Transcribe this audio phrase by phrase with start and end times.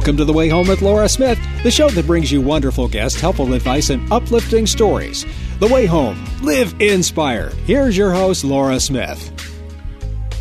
[0.00, 3.20] Welcome to The Way Home with Laura Smith, the show that brings you wonderful guests,
[3.20, 5.26] helpful advice, and uplifting stories.
[5.58, 6.24] The Way Home.
[6.40, 7.52] Live inspired.
[7.52, 9.30] Here's your host, Laura Smith.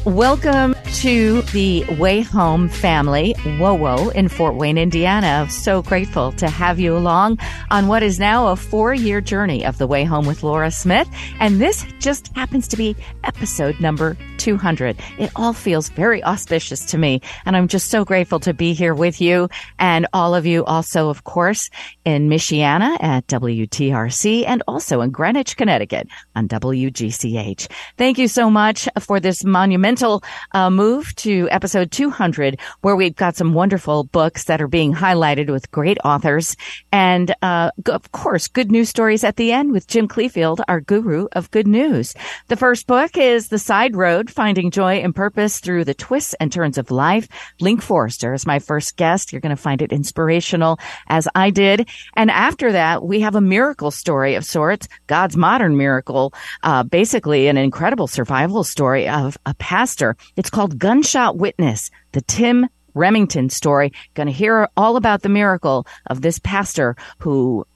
[0.06, 5.48] Welcome to the Way Home family, WOWO in Fort Wayne, Indiana.
[5.50, 7.40] So grateful to have you along
[7.72, 11.08] on what is now a four year journey of the Way Home with Laura Smith.
[11.40, 14.98] And this just happens to be episode number 200.
[15.18, 17.22] It all feels very auspicious to me.
[17.46, 19.48] And I'm just so grateful to be here with you
[19.78, 21.70] and all of you also, of course,
[22.04, 27.72] in Michiana at WTRC and also in Greenwich, Connecticut on WGCH.
[27.98, 33.36] Thank you so much for this monumental uh, move to episode 200, where we've got
[33.36, 36.56] some wonderful books that are being highlighted with great authors.
[36.92, 41.28] And, uh, of course, good news stories at the end with Jim Cleefield, our guru
[41.34, 42.16] of good news.
[42.48, 46.52] The first book is The Side Road, Finding Joy and Purpose Through the Twists and
[46.52, 47.28] Turns of Life.
[47.60, 49.32] Link Forrester is my first guest.
[49.32, 51.88] You're going to find it inspirational as I did.
[52.16, 56.34] And after that, we have a miracle story of sorts, God's modern miracle,
[56.64, 60.16] uh, basically an incredible survival story of a pastor.
[60.36, 63.92] It's called Gunshot Witness, the Tim Remington story.
[64.16, 67.68] Going to hear all about the miracle of this pastor who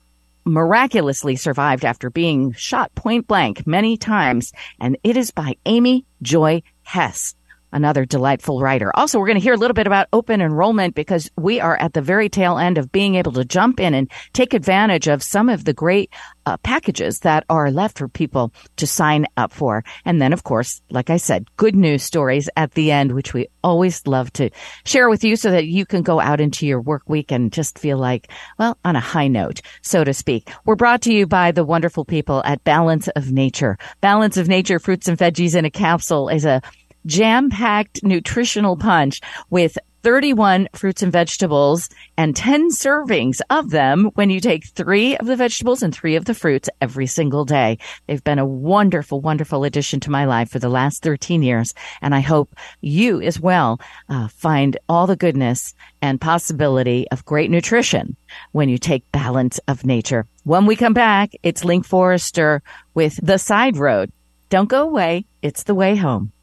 [0.46, 4.54] miraculously survived after being shot point blank many times.
[4.80, 7.36] And it is by Amy Joy Hess
[7.74, 8.92] another delightful writer.
[8.96, 11.94] Also, we're going to hear a little bit about open enrollment because we are at
[11.94, 15.50] the very tail end of being able to jump in and take advantage of some
[15.50, 16.10] of the great
[16.46, 19.84] uh, packages that are left for people to sign up for.
[20.06, 23.48] And then, of course, like I said, good news stories at the end, which we
[23.64, 24.50] always love to
[24.86, 27.80] share with you so that you can go out into your work week and just
[27.80, 28.30] feel like,
[28.60, 30.52] well, on a high note, so to speak.
[30.66, 33.78] We're brought to you by the wonderful people at Balance of Nature.
[34.02, 36.62] Balance of Nature fruits and veggies in a capsule is a
[37.06, 44.30] jam packed nutritional punch with 31 fruits and vegetables and 10 servings of them when
[44.30, 47.78] you take three of the vegetables and three of the fruits every single day.
[48.06, 51.74] They've been a wonderful, wonderful addition to my life for the last 13 years.
[52.02, 53.80] And I hope you as well
[54.10, 58.18] uh, find all the goodness and possibility of great nutrition
[58.52, 60.28] when you take balance of nature.
[60.44, 62.62] When we come back, it's Link Forrester
[62.94, 64.12] with The Side Road.
[64.50, 65.26] Don't go away.
[65.42, 66.34] It's the way home.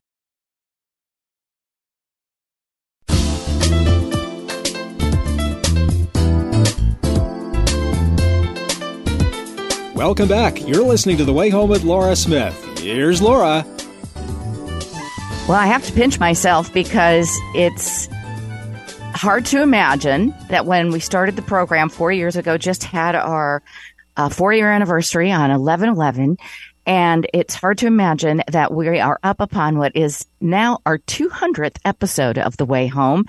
[10.01, 10.67] Welcome back.
[10.67, 12.55] You're listening to The Way Home with Laura Smith.
[12.79, 13.67] Here's Laura.
[15.47, 18.09] Well, I have to pinch myself because it's
[19.15, 23.63] hard to imagine that when we started the program four years ago, just had our
[24.17, 26.39] uh, four year anniversary on 11 11.
[26.87, 31.77] And it's hard to imagine that we are up upon what is now our 200th
[31.85, 33.27] episode of The Way Home.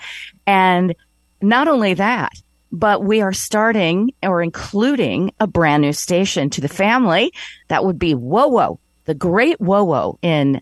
[0.47, 0.95] And
[1.41, 2.31] not only that,
[2.71, 7.33] but we are starting or including a brand new station to the family.
[7.67, 10.61] That would be WOWO, the Great WOWO in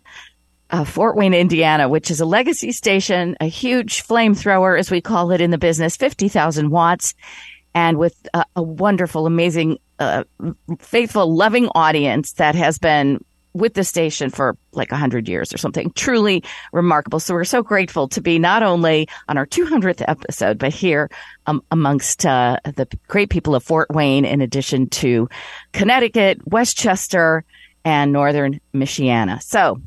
[0.71, 5.31] uh, Fort Wayne, Indiana, which is a legacy station, a huge flamethrower, as we call
[5.31, 7.15] it in the business, 50,000 watts,
[7.73, 10.23] and with a, a wonderful, amazing, uh,
[10.79, 13.23] faithful, loving audience that has been
[13.53, 15.91] with the station for like 100 years or something.
[15.95, 17.19] Truly remarkable.
[17.19, 21.09] So we're so grateful to be not only on our 200th episode, but here
[21.47, 25.29] um, amongst uh, the great people of Fort Wayne, in addition to
[25.73, 27.43] Connecticut, Westchester,
[27.83, 29.41] and Northern Michiana.
[29.41, 29.81] So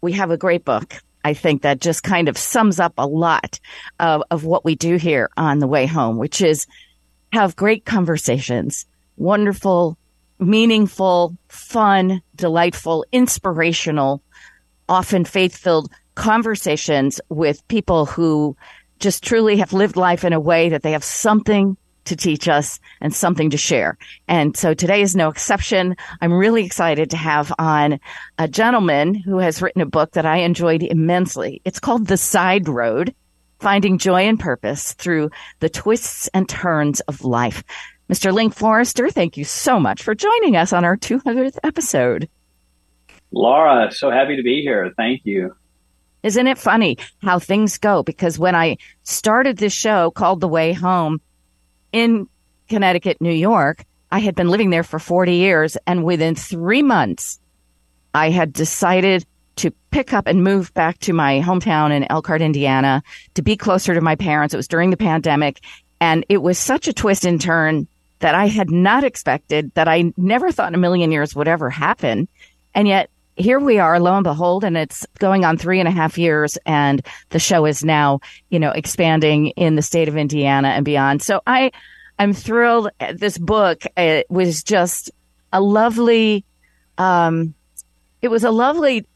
[0.00, 0.94] we have a great book.
[1.24, 3.60] I think that just kind of sums up a lot
[3.98, 6.66] of, of what we do here on the way home, which is
[7.32, 8.86] have great conversations,
[9.16, 9.98] wonderful
[10.40, 14.22] meaningful, fun, delightful, inspirational,
[14.88, 18.56] often faith filled conversations with people who
[18.98, 22.80] just truly have lived life in a way that they have something to teach us
[23.00, 23.96] and something to share.
[24.26, 25.96] And so today is no exception.
[26.20, 28.00] I'm really excited to have on
[28.38, 31.60] a gentleman who has written a book that I enjoyed immensely.
[31.64, 33.14] It's called The Side Road.
[33.60, 37.62] Finding joy and purpose through the twists and turns of life.
[38.10, 38.32] Mr.
[38.32, 42.28] Link Forrester, thank you so much for joining us on our 200th episode.
[43.30, 44.92] Laura, so happy to be here.
[44.96, 45.54] Thank you.
[46.24, 48.02] Isn't it funny how things go?
[48.02, 51.20] Because when I started this show called The Way Home
[51.92, 52.28] in
[52.68, 55.76] Connecticut, New York, I had been living there for 40 years.
[55.86, 57.38] And within three months,
[58.12, 59.24] I had decided
[59.56, 63.04] to pick up and move back to my hometown in Elkhart, Indiana,
[63.34, 64.52] to be closer to my parents.
[64.52, 65.60] It was during the pandemic.
[66.00, 67.86] And it was such a twist and turn
[68.20, 71.68] that I had not expected, that I never thought in a million years would ever
[71.68, 72.28] happen.
[72.74, 75.92] And yet here we are, lo and behold, and it's going on three and a
[75.92, 78.20] half years, and the show is now,
[78.50, 81.22] you know, expanding in the state of Indiana and beyond.
[81.22, 81.72] So I,
[82.18, 82.90] I'm thrilled.
[83.14, 85.10] This book it was just
[85.52, 86.44] a lovely,
[86.98, 87.54] um,
[88.20, 89.06] it was a lovely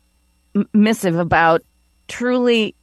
[0.73, 1.63] missive about
[2.09, 2.75] truly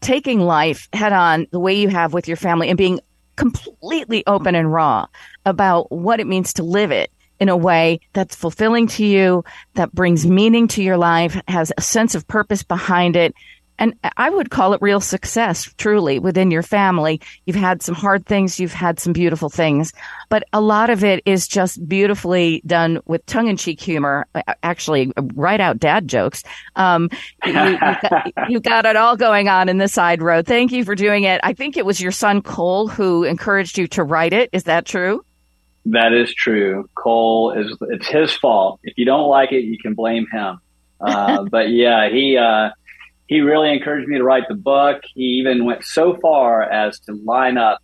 [0.00, 3.00] taking life head on the way you have with your family and being
[3.40, 5.06] completely open and raw
[5.46, 7.10] about what it means to live it
[7.40, 9.42] in a way that's fulfilling to you,
[9.74, 13.34] that brings meaning to your life, has a sense of purpose behind it.
[13.80, 17.20] And I would call it real success, truly, within your family.
[17.46, 19.92] You've had some hard things, you've had some beautiful things,
[20.28, 24.26] but a lot of it is just beautifully done with tongue in cheek humor,
[24.62, 26.44] actually, right out dad jokes.
[26.76, 27.08] Um,
[27.46, 30.46] you, you, got, you got it all going on in the side road.
[30.46, 31.40] Thank you for doing it.
[31.42, 34.50] I think it was your son, Cole, who encouraged you to write it.
[34.52, 35.24] Is that true?
[35.86, 36.88] That is true.
[36.94, 38.80] Cole is it's his fault.
[38.82, 40.60] If you don't like it, you can blame him.
[41.00, 42.70] Uh, but yeah, he uh,
[43.30, 45.02] he really encouraged me to write the book.
[45.14, 47.78] He even went so far as to line up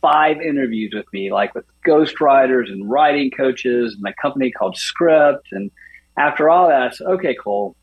[0.00, 5.48] five interviews with me, like with ghostwriters and writing coaches and a company called Script.
[5.52, 5.70] And
[6.16, 7.76] after all that, I said, okay, Cole,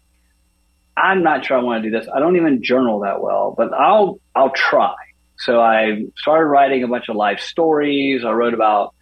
[0.98, 2.10] I'm not sure I want to do this.
[2.12, 4.96] I don't even journal that well, but I'll I'll try.
[5.38, 8.26] So I started writing a bunch of life stories.
[8.26, 8.96] I wrote about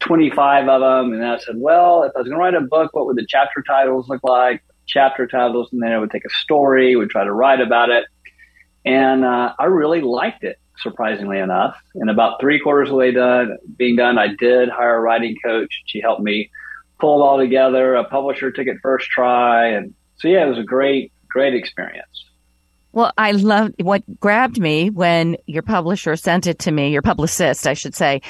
[0.00, 1.12] 25 of them.
[1.12, 3.26] And I said, well, if I was going to write a book, what would the
[3.28, 4.62] chapter titles look like?
[4.86, 5.70] Chapter titles.
[5.72, 8.04] And then I would take a story, would try to write about it.
[8.84, 11.76] And uh, I really liked it, surprisingly enough.
[11.94, 15.36] And about three quarters of the way done, being done, I did hire a writing
[15.44, 15.82] coach.
[15.86, 16.50] She helped me
[17.00, 17.94] pull it all together.
[17.94, 19.68] A publisher took it first try.
[19.68, 22.24] And so, yeah, it was a great, great experience.
[22.94, 27.66] Well, I love what grabbed me when your publisher sent it to me, your publicist,
[27.66, 28.22] I should say,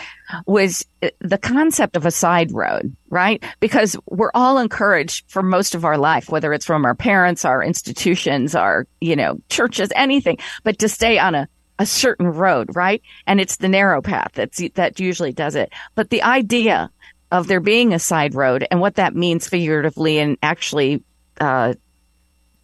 [0.47, 3.45] was uh, the concept of a side road, right?
[3.61, 7.63] Because we're all encouraged for most of our life, whether it's from our parents, our
[7.63, 11.47] institutions, our, you know, churches, anything, but to stay on a,
[11.79, 13.03] a certain road, right?
[13.27, 15.75] And it's the narrow path that's, that usually does it.
[15.95, 16.91] But the idea
[17.31, 21.03] of there being a side road and what that means figuratively and actually,
[21.39, 21.75] uh,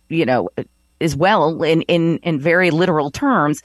[0.08, 0.49] you know,
[1.00, 3.62] as well in, in, in very literal terms.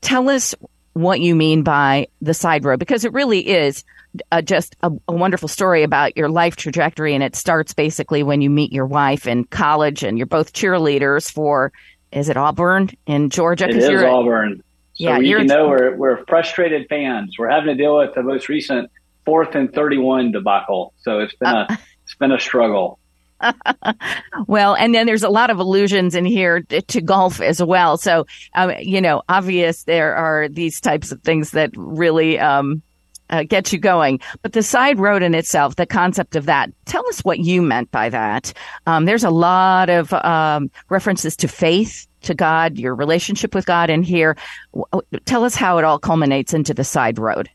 [0.00, 0.54] Tell us
[0.92, 3.84] what you mean by the side road, because it really is
[4.32, 7.14] uh, just a, a, wonderful story about your life trajectory.
[7.14, 11.30] And it starts basically when you meet your wife in college and you're both cheerleaders
[11.30, 11.72] for,
[12.10, 13.68] is it Auburn in Georgia?
[13.68, 14.62] It is Auburn.
[14.94, 17.36] So yeah, you know we're, we're frustrated fans.
[17.38, 18.90] We're having to deal with the most recent
[19.24, 20.92] fourth and 31 debacle.
[21.02, 22.98] So it's been uh, a, it's been a struggle.
[24.46, 27.96] well, and then there's a lot of allusions in here to golf as well.
[27.96, 32.82] So, um, you know, obvious there are these types of things that really um,
[33.30, 34.20] uh, get you going.
[34.42, 37.90] But the side road in itself, the concept of that, tell us what you meant
[37.90, 38.52] by that.
[38.86, 43.88] Um, there's a lot of um, references to faith, to God, your relationship with God
[43.88, 44.36] in here.
[45.24, 47.48] Tell us how it all culminates into the side road.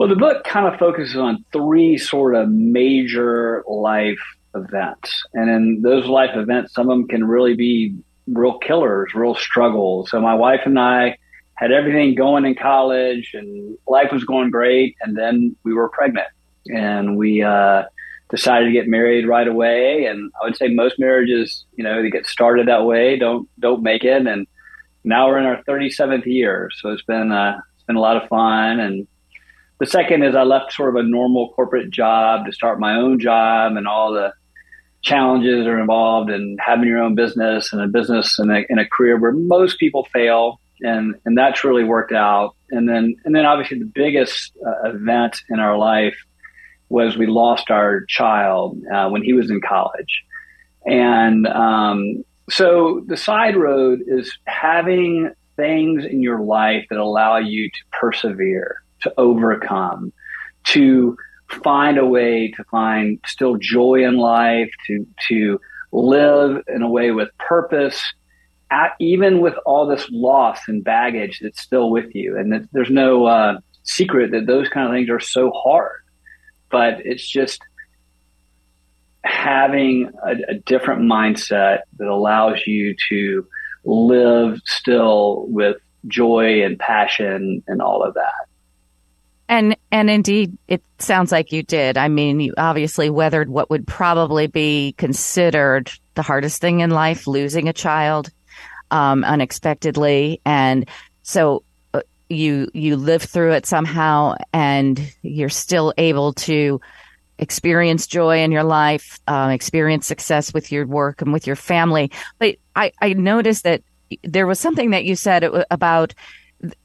[0.00, 4.18] Well, the book kind of focuses on three sort of major life
[4.54, 5.12] events.
[5.34, 7.94] And in those life events, some of them can really be
[8.26, 10.10] real killers, real struggles.
[10.10, 11.18] So my wife and I
[11.52, 14.96] had everything going in college and life was going great.
[15.02, 16.28] And then we were pregnant
[16.68, 17.82] and we, uh,
[18.30, 20.06] decided to get married right away.
[20.06, 23.82] And I would say most marriages, you know, they get started that way, don't, don't
[23.82, 24.26] make it.
[24.26, 24.46] And
[25.04, 26.70] now we're in our 37th year.
[26.80, 29.06] So it's been, uh, it's been a lot of fun and,
[29.80, 33.18] the second is I left sort of a normal corporate job to start my own
[33.18, 34.32] job and all the
[35.00, 38.86] challenges are involved in having your own business and a business and a, in a
[38.86, 40.60] career where most people fail.
[40.82, 42.54] And, and that's really worked out.
[42.70, 46.16] And then, and then obviously the biggest uh, event in our life
[46.90, 50.24] was we lost our child uh, when he was in college.
[50.84, 57.70] And um, so the side road is having things in your life that allow you
[57.70, 60.12] to persevere to overcome,
[60.64, 61.16] to
[61.64, 65.60] find a way to find still joy in life, to, to
[65.92, 68.00] live in a way with purpose,
[68.70, 72.36] at, even with all this loss and baggage that's still with you.
[72.38, 76.02] And there's no uh, secret that those kind of things are so hard,
[76.70, 77.60] but it's just
[79.22, 83.46] having a, a different mindset that allows you to
[83.84, 85.76] live still with
[86.06, 88.46] joy and passion and all of that.
[89.50, 91.98] And and indeed, it sounds like you did.
[91.98, 97.26] I mean, you obviously weathered what would probably be considered the hardest thing in life,
[97.26, 98.30] losing a child
[98.92, 100.88] um, unexpectedly, and
[101.22, 106.80] so uh, you you live through it somehow, and you're still able to
[107.40, 112.12] experience joy in your life, um, experience success with your work and with your family.
[112.38, 113.82] But I, I noticed that
[114.22, 115.42] there was something that you said
[115.72, 116.14] about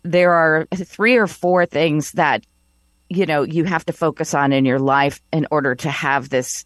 [0.02, 2.44] there are three or four things that
[3.10, 6.66] you know you have to focus on in your life in order to have this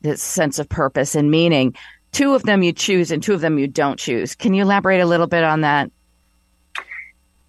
[0.00, 1.74] this sense of purpose and meaning.
[2.12, 4.34] Two of them you choose and two of them you don't choose.
[4.34, 5.90] Can you elaborate a little bit on that?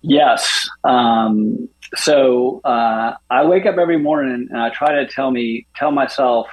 [0.02, 0.70] Yes.
[0.84, 5.92] Um, so uh, i wake up every morning and i try to tell me tell
[5.92, 6.48] myself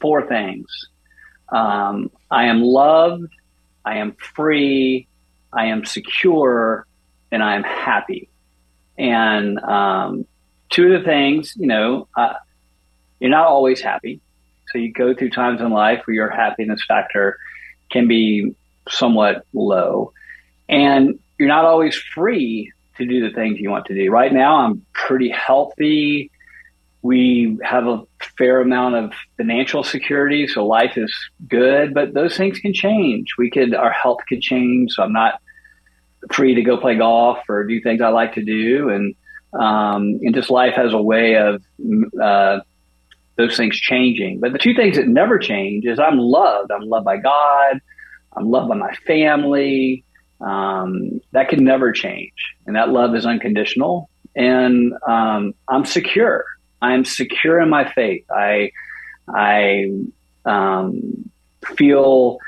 [0.00, 0.66] four things.
[1.48, 3.32] Um, i am loved
[3.84, 5.08] i am free
[5.52, 6.86] i am secure
[7.32, 8.28] and i am happy.
[8.98, 10.26] And um,
[10.70, 12.34] two of the things, you know, uh,
[13.18, 14.20] you're not always happy.
[14.72, 17.36] So you go through times in life where your happiness factor
[17.90, 18.54] can be
[18.88, 20.12] somewhat low.
[20.68, 24.10] And you're not always free to do the things you want to do.
[24.10, 26.30] Right now, I'm pretty healthy.
[27.02, 28.02] We have a
[28.36, 31.12] fair amount of financial security, so life is
[31.48, 33.28] good, but those things can change.
[33.38, 34.92] We could, our health could change.
[34.92, 35.40] So I'm not
[36.30, 38.90] free to go play golf or do things I like to do.
[38.90, 39.14] And
[39.52, 41.62] um, and just life has a way of
[42.20, 42.60] uh,
[43.36, 44.40] those things changing.
[44.40, 46.70] But the two things that never change is I'm loved.
[46.70, 47.80] I'm loved by God.
[48.36, 50.04] I'm loved by my family.
[50.40, 52.32] Um, that can never change,
[52.66, 54.08] and that love is unconditional.
[54.34, 56.44] And um, I'm secure.
[56.80, 58.24] I'm secure in my faith.
[58.30, 58.72] I
[59.28, 59.90] I
[60.46, 61.30] um,
[61.76, 62.38] feel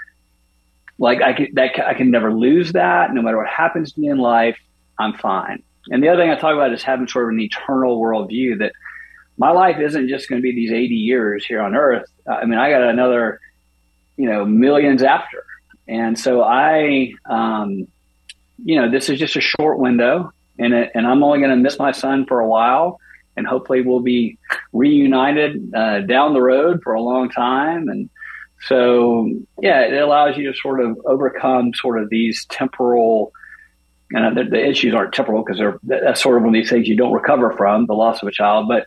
[0.98, 3.12] like I can, that I can never lose that.
[3.12, 4.58] No matter what happens to me in life,
[4.98, 5.62] I'm fine.
[5.90, 8.72] And the other thing I talk about is having sort of an eternal worldview that
[9.38, 12.08] my life isn't just going to be these 80 years here on earth.
[12.28, 13.40] I mean, I got another,
[14.16, 15.44] you know, millions after.
[15.88, 17.88] And so I, um,
[18.64, 21.56] you know, this is just a short window and, it, and I'm only going to
[21.56, 23.00] miss my son for a while
[23.36, 24.38] and hopefully we'll be
[24.72, 27.88] reunited uh, down the road for a long time.
[27.88, 28.10] And
[28.68, 29.28] so,
[29.60, 33.32] yeah, it allows you to sort of overcome sort of these temporal
[34.14, 36.88] and the, the issues aren't temporal because they're that's sort of one of these things
[36.88, 38.86] you don't recover from the loss of a child, but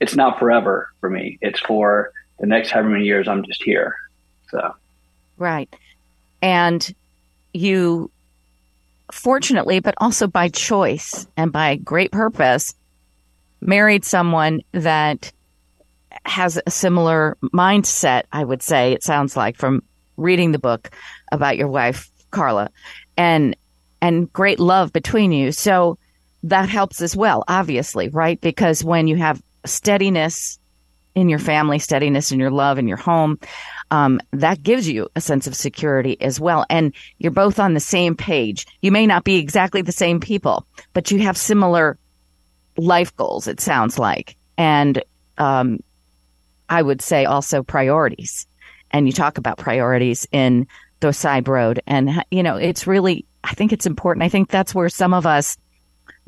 [0.00, 1.38] it's not forever for me.
[1.40, 3.94] It's for the next however many years I'm just here.
[4.50, 4.74] So,
[5.38, 5.74] right,
[6.40, 6.94] and
[7.54, 8.10] you
[9.10, 12.74] fortunately, but also by choice and by great purpose,
[13.60, 15.32] married someone that
[16.24, 18.24] has a similar mindset.
[18.32, 19.82] I would say it sounds like from
[20.16, 20.90] reading the book
[21.30, 22.70] about your wife, Carla,
[23.16, 23.56] and
[24.02, 25.52] and great love between you.
[25.52, 25.96] So
[26.42, 28.38] that helps as well, obviously, right?
[28.40, 30.58] Because when you have steadiness
[31.14, 33.38] in your family, steadiness in your love in your home,
[33.92, 36.66] um, that gives you a sense of security as well.
[36.68, 38.66] And you're both on the same page.
[38.80, 41.96] You may not be exactly the same people, but you have similar
[42.76, 44.36] life goals, it sounds like.
[44.58, 45.02] And
[45.38, 45.78] um,
[46.68, 48.48] I would say also priorities.
[48.90, 50.66] And you talk about priorities in
[51.00, 51.82] the side road.
[51.86, 54.24] And, you know, it's really I think it's important.
[54.24, 55.56] I think that's where some of us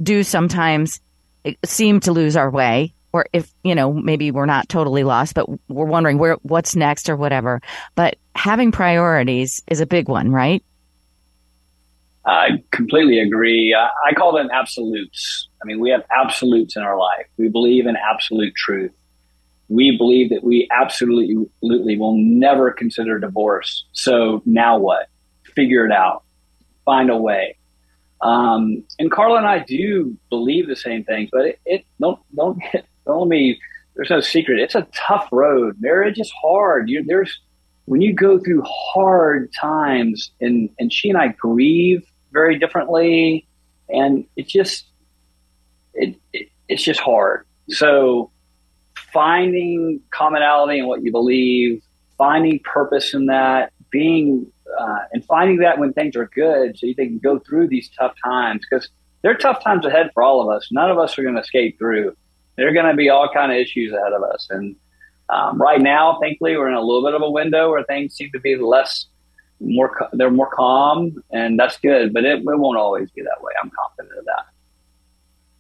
[0.02, 1.00] do sometimes
[1.44, 5.34] eh, seem to lose our way or if you know maybe we're not totally lost
[5.34, 7.60] but we're wondering where what's next or whatever.
[7.94, 10.64] But having priorities is a big one right?
[12.26, 13.74] I completely agree.
[13.74, 15.48] I call them absolutes.
[15.62, 17.26] I mean we have absolutes in our life.
[17.36, 18.92] We believe in absolute truth.
[19.68, 23.84] We believe that we absolutely will never consider divorce.
[23.92, 25.08] So now what?
[25.54, 26.23] Figure it out
[26.84, 27.56] find a way.
[28.20, 32.58] Um, and Carla and I do believe the same things, but it, it don't don't
[33.06, 33.60] don't let me.
[33.94, 34.58] There's no secret.
[34.58, 35.76] It's a tough road.
[35.78, 36.88] Marriage is hard.
[36.88, 37.40] You, there's
[37.84, 43.46] when you go through hard times, and and she and I grieve very differently,
[43.88, 44.86] and it just
[45.92, 47.46] it, it it's just hard.
[47.68, 48.30] So
[49.12, 51.82] finding commonality in what you believe,
[52.18, 56.94] finding purpose in that, being uh, and finding that when things are good, so you
[56.94, 58.88] can go through these tough times because
[59.22, 60.68] there are tough times ahead for all of us.
[60.70, 62.16] None of us are going to escape through.
[62.56, 64.76] There are going to be all kind of issues ahead of us, and
[65.28, 68.30] um, right now, thankfully, we're in a little bit of a window where things seem
[68.32, 69.06] to be less,
[69.60, 72.12] more, they're more calm, and that's good.
[72.12, 73.52] But it, it won't always be that way.
[73.62, 74.46] I'm confident of that.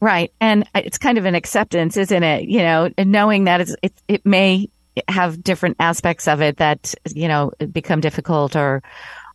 [0.00, 2.46] Right, and it's kind of an acceptance, isn't it?
[2.48, 4.68] You know, knowing that it's, it, it may
[5.08, 8.82] have different aspects of it that you know become difficult or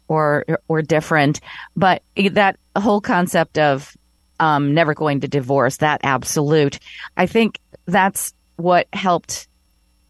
[0.08, 1.40] or or different.
[1.76, 3.96] But that whole concept of
[4.40, 6.80] um, never going to divorce that absolute
[7.18, 9.50] i think that's what helped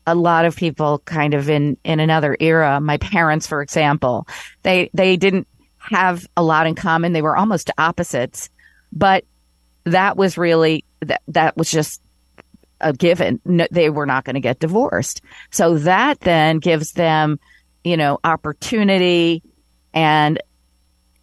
[0.06, 2.80] a lot of people kind of in in another era.
[2.82, 4.28] My parents for example
[4.64, 7.14] they they didn't have a lot in common.
[7.14, 8.50] They were almost opposites
[8.92, 9.24] but
[9.86, 12.02] that was really that that was just
[12.82, 13.42] a given.
[13.46, 15.22] No, they were not going to get divorced.
[15.52, 17.40] So that then gives them,
[17.84, 19.44] you know, opportunity
[19.94, 20.42] and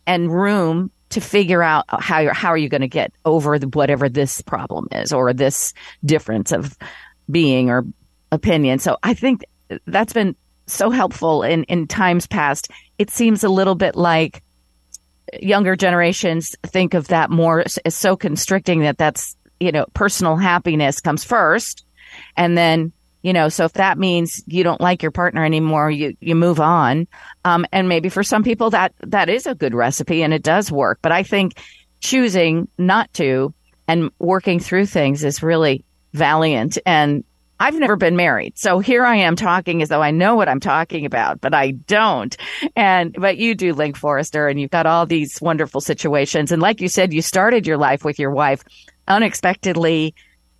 [0.06, 3.68] and room to figure out how you're, how are you going to get over the,
[3.68, 5.72] whatever this problem is or this
[6.04, 6.76] difference of
[7.30, 7.84] being or
[8.32, 8.78] opinion.
[8.78, 9.44] So I think
[9.86, 10.36] that's been
[10.66, 12.70] so helpful in in times past.
[12.98, 14.42] It seems a little bit like
[15.40, 21.00] younger generations think of that more as so constricting that that's you know personal happiness
[21.00, 21.84] comes first
[22.36, 26.16] and then you know so if that means you don't like your partner anymore you
[26.20, 27.06] you move on
[27.44, 30.70] um, and maybe for some people that that is a good recipe and it does
[30.70, 31.54] work but i think
[32.00, 33.52] choosing not to
[33.88, 37.24] and working through things is really valiant and
[37.58, 38.58] I've never been married.
[38.58, 41.70] So here I am talking as though I know what I'm talking about, but I
[41.70, 42.36] don't.
[42.74, 46.52] And, but you do, Link Forrester, and you've got all these wonderful situations.
[46.52, 48.62] And like you said, you started your life with your wife
[49.08, 50.14] unexpectedly,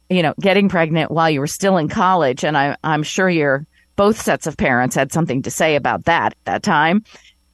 [0.09, 2.45] you know, getting pregnant while you were still in college.
[2.45, 6.33] And I, I'm sure your both sets of parents had something to say about that
[6.33, 7.05] at that time.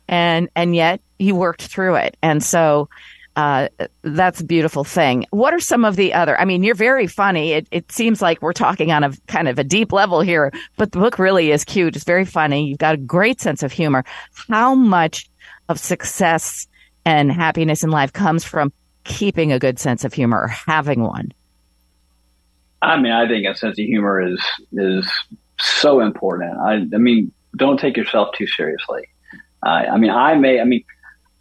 [0.09, 2.17] And, and yet you worked through it.
[2.23, 2.89] And so,
[3.35, 3.69] uh,
[4.03, 5.27] that's a beautiful thing.
[5.31, 6.39] What are some of the other?
[6.39, 7.53] I mean, you're very funny.
[7.53, 10.93] It, it seems like we're talking on a kind of a deep level here, but
[10.93, 11.97] the book really is cute.
[11.97, 12.67] It's very funny.
[12.67, 14.05] You've got a great sense of humor.
[14.49, 15.31] How much
[15.69, 16.67] of success
[17.07, 18.73] and happiness in life comes from
[19.05, 21.33] keeping a good sense of humor or having one?
[22.81, 24.43] I mean, I think a sense of humor is
[24.73, 25.11] is
[25.59, 26.59] so important.
[26.59, 29.09] I, I mean, don't take yourself too seriously.
[29.63, 30.61] I mean, I may.
[30.61, 30.85] I mean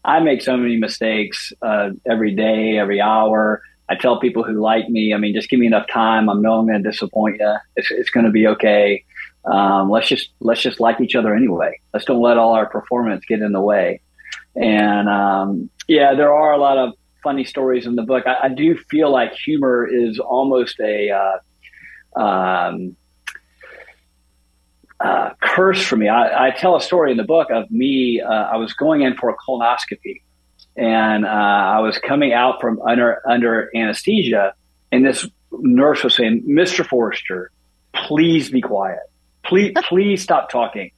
[0.03, 3.61] I make so many mistakes uh, every day, every hour.
[3.89, 6.29] I tell people who like me, I mean, just give me enough time.
[6.29, 7.55] I know I'm going to disappoint you.
[7.75, 9.03] It's, it's going to be okay.
[9.45, 11.79] Um, let's just let's just like each other anyway.
[11.93, 14.01] Let's don't let all our performance get in the way.
[14.55, 18.25] And um, yeah, there are a lot of funny stories in the book.
[18.27, 22.95] I, I do feel like humor is almost a uh, um,
[24.99, 26.07] uh, curse for me.
[26.07, 28.21] I, I, tell a story in the book of me.
[28.21, 30.22] Uh, I was going in for a colonoscopy,
[30.75, 34.53] and uh, I was coming out from under under anesthesia,
[34.91, 36.85] and this nurse was saying, "Mr.
[36.85, 37.51] Forrester,
[37.93, 39.00] please be quiet.
[39.43, 40.91] Please, please stop talking."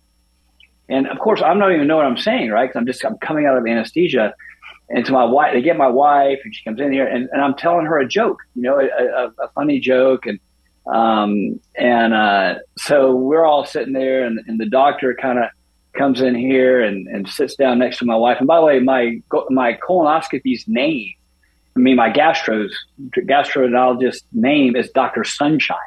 [0.89, 2.67] And of course, I'm not even know what I'm saying, right?
[2.67, 4.33] Because I'm just I'm coming out of anesthesia.
[4.93, 7.41] And to my wife, they get my wife, and she comes in here, and, and
[7.41, 10.39] I'm telling her a joke, you know, a, a, a funny joke, and
[10.85, 15.45] um, and uh, so we're all sitting there, and, and the doctor kind of
[15.93, 18.37] comes in here and, and sits down next to my wife.
[18.39, 21.13] And by the way, my my colonoscopy's name,
[21.75, 22.75] I mean my gastro's
[23.15, 25.77] gastroenterologist name is Doctor Sunshine.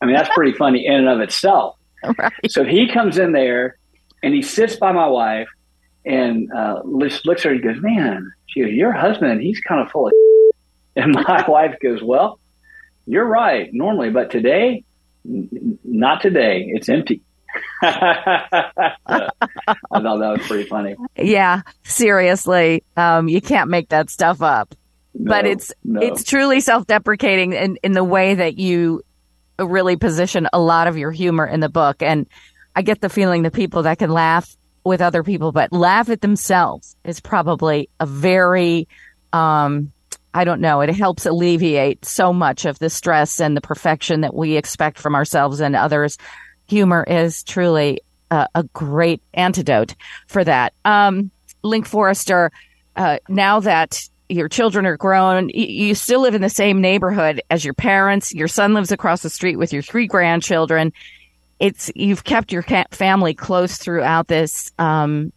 [0.00, 1.76] I mean that's pretty funny in and of itself.
[2.18, 2.32] Right.
[2.48, 3.76] So he comes in there
[4.22, 5.48] and he sits by my wife
[6.04, 10.06] and uh, looks, looks at her and goes, "Man, your husband, he's kind of full
[10.06, 10.12] of."
[10.94, 12.38] And my wife goes, "Well."
[13.06, 14.84] You're right, normally, but today,
[15.26, 16.66] n- not today.
[16.68, 17.22] It's empty.
[17.82, 19.32] I thought
[19.90, 20.94] that was pretty funny.
[21.16, 24.74] Yeah, seriously, um, you can't make that stuff up.
[25.14, 26.00] No, but it's no.
[26.00, 29.02] it's truly self-deprecating in, in the way that you
[29.58, 32.02] really position a lot of your humor in the book.
[32.02, 32.26] And
[32.74, 36.20] I get the feeling the people that can laugh with other people, but laugh at
[36.20, 38.88] themselves is probably a very
[39.32, 39.92] um,
[40.34, 44.34] I don't know, it helps alleviate so much of the stress and the perfection that
[44.34, 46.16] we expect from ourselves and others.
[46.68, 49.94] Humor is truly a, a great antidote
[50.26, 50.72] for that.
[50.84, 51.30] Um,
[51.62, 52.50] Link Forrester,
[52.96, 57.42] uh, now that your children are grown, you, you still live in the same neighborhood
[57.50, 58.32] as your parents.
[58.32, 60.94] Your son lives across the street with your three grandchildren.
[61.62, 65.32] It's you've kept your family close throughout this, um,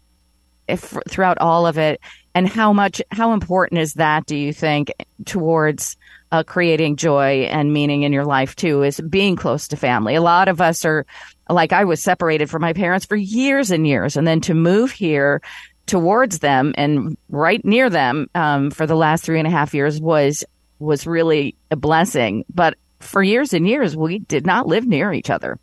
[0.66, 2.00] if, throughout all of it.
[2.34, 4.92] And how much how important is that do you think
[5.24, 5.96] towards
[6.32, 10.16] uh, creating joy and meaning in your life too is being close to family?
[10.16, 11.06] A lot of us are
[11.48, 14.90] like i was separated from my parents for years and years and then to move
[14.90, 15.40] here
[15.86, 20.00] towards them and right near them um, for the last three and a half years
[20.00, 20.42] was
[20.80, 22.44] was really a blessing.
[22.52, 25.60] But for years and years we did not live near each other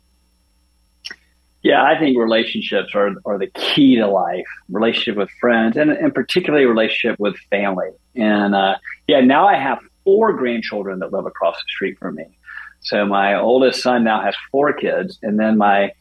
[1.64, 4.44] yeah, I think relationships are, are the key to life.
[4.68, 7.88] Relationship with friends, and, and particularly relationship with family.
[8.14, 8.76] And uh,
[9.08, 12.26] yeah, now I have four grandchildren that live across the street from me.
[12.80, 15.92] So my oldest son now has four kids, and then my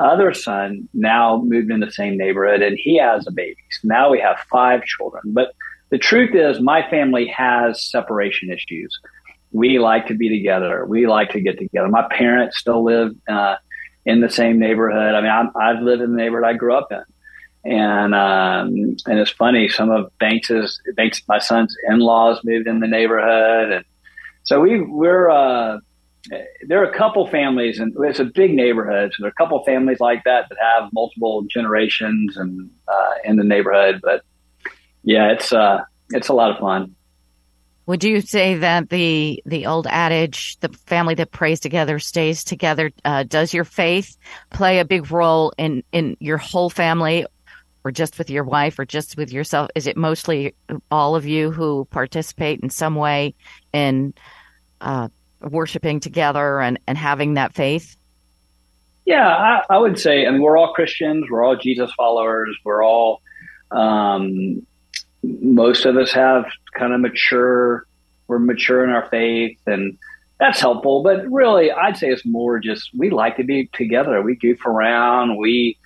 [0.00, 3.56] other son now moved in the same neighborhood, and he has a baby.
[3.70, 5.22] So now we have five children.
[5.26, 5.54] But
[5.90, 8.98] the truth is, my family has separation issues.
[9.52, 10.84] We like to be together.
[10.84, 11.86] We like to get together.
[11.86, 13.12] My parents still live.
[13.28, 13.54] Uh,
[14.10, 15.14] in the same neighborhood.
[15.14, 17.02] I mean, I'm, I've lived in the neighborhood I grew up in.
[17.62, 19.68] And um, and it's funny.
[19.68, 23.84] Some of Banks's Banks, my son's in laws moved in the neighborhood, and
[24.44, 25.78] so we we're uh,
[26.66, 29.62] there are a couple families, and it's a big neighborhood, so there are a couple
[29.64, 34.00] families like that that have multiple generations and uh, in the neighborhood.
[34.02, 34.22] But
[35.02, 36.94] yeah, it's uh, it's a lot of fun.
[37.90, 42.92] Would you say that the the old adage, "the family that prays together stays together,"
[43.04, 44.16] uh, does your faith
[44.50, 47.26] play a big role in in your whole family,
[47.82, 49.70] or just with your wife, or just with yourself?
[49.74, 50.54] Is it mostly
[50.92, 53.34] all of you who participate in some way
[53.72, 54.14] in
[54.80, 55.08] uh,
[55.40, 57.96] worshiping together and and having that faith?
[59.04, 60.30] Yeah, I, I, would say.
[60.30, 61.26] Mean, we're all Christians.
[61.28, 62.56] We're all Jesus followers.
[62.64, 63.20] We're all
[63.72, 64.64] um,
[65.22, 67.86] most of us have kind of mature,
[68.26, 69.98] we're mature in our faith and
[70.40, 71.02] that's helpful.
[71.02, 74.22] But really, I'd say it's more just we like to be together.
[74.22, 75.36] We goof around.
[75.36, 75.76] We,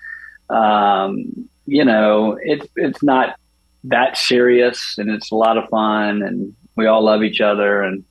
[0.48, 3.36] um, you know, it's it's not
[3.84, 8.04] that serious, and it's a lot of fun, and we all love each other, and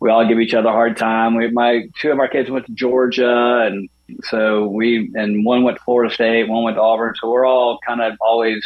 [0.00, 1.36] we all give each other a hard time.
[1.36, 3.88] We, my two of our kids went to Georgia, and
[4.24, 7.14] so we and one went to Florida State, one went to Auburn.
[7.20, 8.64] So we're all kind of always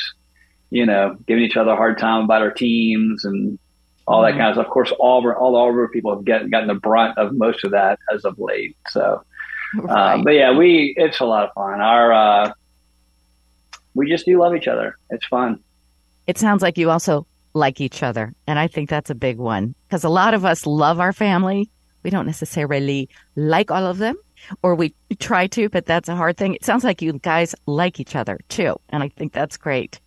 [0.72, 3.58] you know, giving each other a hard time about our teams and
[4.06, 4.32] all mm-hmm.
[4.32, 4.66] that kind of stuff.
[4.66, 7.72] Of course, Auburn, all the Auburn people have get, gotten the brunt of most of
[7.72, 8.74] that as of late.
[8.88, 9.22] So,
[9.78, 10.14] uh, right.
[10.14, 11.82] uh, but yeah, we, it's a lot of fun.
[11.82, 12.52] Our, uh,
[13.92, 14.96] we just do love each other.
[15.10, 15.62] It's fun.
[16.26, 18.34] It sounds like you also like each other.
[18.46, 21.68] And I think that's a big one because a lot of us love our family.
[22.02, 24.16] We don't necessarily like all of them
[24.62, 26.54] or we try to, but that's a hard thing.
[26.54, 28.80] It sounds like you guys like each other too.
[28.88, 30.00] And I think that's great.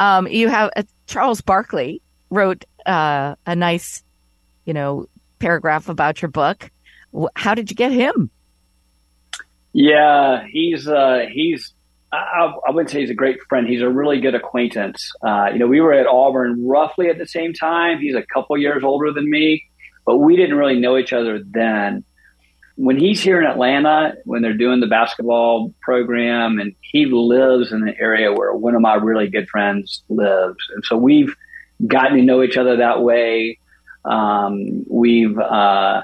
[0.00, 4.02] Um, you have uh, Charles Barkley wrote uh, a nice,
[4.64, 5.08] you know,
[5.38, 6.70] paragraph about your book.
[7.34, 8.30] How did you get him?
[9.72, 11.72] Yeah, he's uh, he's
[12.12, 13.66] I, I, wouldn't say he's a great friend.
[13.66, 15.12] He's a really good acquaintance.
[15.22, 17.98] Uh, you know, we were at Auburn roughly at the same time.
[18.00, 19.64] He's a couple years older than me,
[20.06, 22.04] but we didn't really know each other then
[22.78, 27.80] when he's here in Atlanta, when they're doing the basketball program, and he lives in
[27.80, 31.34] the area where one of my really good friends lives, and so we've
[31.84, 33.58] gotten to know each other that way.
[34.04, 36.02] Um, we've uh,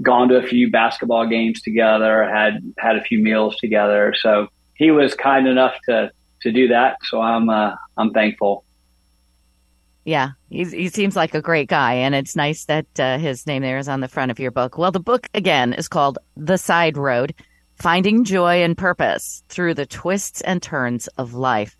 [0.00, 4.14] gone to a few basketball games together, had had a few meals together.
[4.16, 6.98] So he was kind enough to to do that.
[7.02, 8.64] So I'm uh, I'm thankful.
[10.06, 13.62] Yeah, He's, he seems like a great guy, and it's nice that uh, his name
[13.62, 14.78] there is on the front of your book.
[14.78, 17.34] Well, the book again is called The Side Road
[17.74, 21.76] Finding Joy and Purpose Through the Twists and Turns of Life.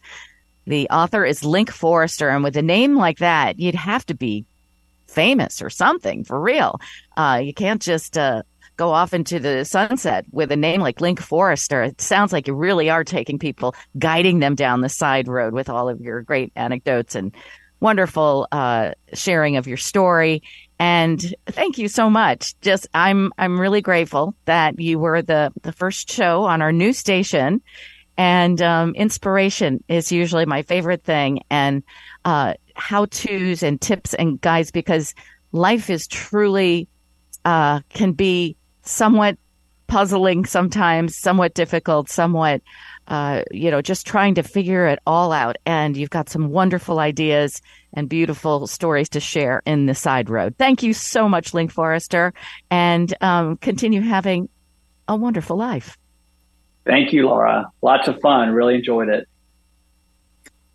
[0.67, 4.45] The author is Link Forrester, and with a name like that, you'd have to be
[5.07, 6.81] famous or something for real.
[7.17, 8.43] Uh, you can't just uh,
[8.77, 11.85] go off into the sunset with a name like Link Forrester.
[11.85, 15.69] It sounds like you really are taking people, guiding them down the side road with
[15.69, 17.33] all of your great anecdotes and
[17.81, 20.43] wonderful uh, sharing of your story.
[20.79, 22.59] And thank you so much.
[22.61, 26.93] Just I'm I'm really grateful that you were the the first show on our new
[26.93, 27.63] station.
[28.19, 31.83] And um, inspiration is usually my favorite thing, and
[32.25, 35.15] uh, how tos and tips and guides because
[35.53, 36.89] life is truly
[37.45, 39.37] uh, can be somewhat
[39.87, 42.63] puzzling sometimes, somewhat difficult, somewhat
[43.09, 45.57] uh, you know, just trying to figure it all out.
[45.65, 50.55] And you've got some wonderful ideas and beautiful stories to share in the side road.
[50.59, 52.35] Thank you so much, Link Forrester,
[52.71, 54.49] and um, continue having
[55.09, 55.97] a wonderful life.
[56.85, 57.71] Thank you, Laura.
[57.83, 58.51] Lots of fun.
[58.51, 59.29] Really enjoyed it.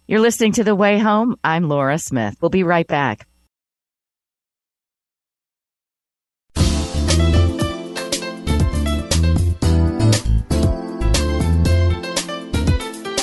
[0.08, 1.38] You're listening to The Way Home.
[1.44, 2.36] I'm Laura Smith.
[2.42, 3.28] We'll be right back.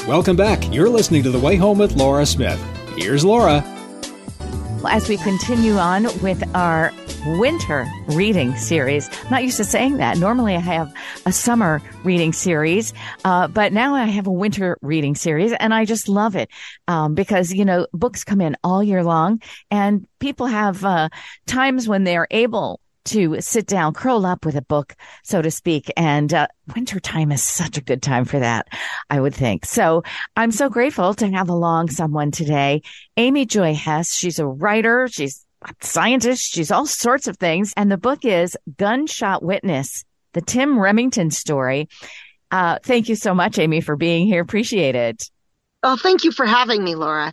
[0.09, 0.73] Welcome back.
[0.73, 2.59] You're listening to The Way Home with Laura Smith.
[2.97, 3.63] Here's Laura.
[4.89, 6.95] As we continue on with our
[7.27, 10.17] winter reading series, I'm not used to saying that.
[10.17, 10.95] Normally I have
[11.27, 12.95] a summer reading series,
[13.27, 16.49] uh, but now I have a winter reading series and I just love it
[16.87, 21.11] um, because, you know, books come in all year long and people have uh,
[21.47, 25.91] times when they're able to sit down, curl up with a book, so to speak.
[25.97, 28.69] And uh, wintertime is such a good time for that,
[29.11, 29.67] I would think.
[29.67, 30.03] So
[30.37, 32.83] I'm so grateful to have along someone today,
[33.17, 34.15] Amy Joy Hess.
[34.15, 35.09] She's a writer.
[35.09, 36.53] She's a scientist.
[36.53, 37.73] She's all sorts of things.
[37.77, 41.89] And the book is Gunshot Witness, the Tim Remington story.
[42.51, 44.41] Uh, thank you so much, Amy, for being here.
[44.41, 45.31] Appreciate it.
[45.83, 47.33] Oh, thank you for having me, Laura.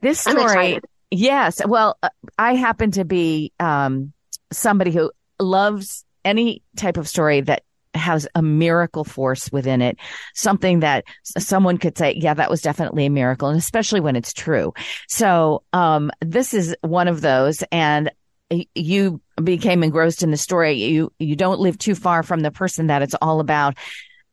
[0.00, 1.60] This story, yes.
[1.64, 4.12] Well, uh, I happen to be um,
[4.52, 7.62] somebody who loves any type of story that
[7.94, 9.98] has a miracle force within it,
[10.34, 13.48] something that someone could say, yeah, that was definitely a miracle.
[13.48, 14.72] And especially when it's true.
[15.08, 17.64] So, um, this is one of those.
[17.72, 18.10] And
[18.74, 20.74] you became engrossed in the story.
[20.74, 23.76] You you don't live too far from the person that it's all about.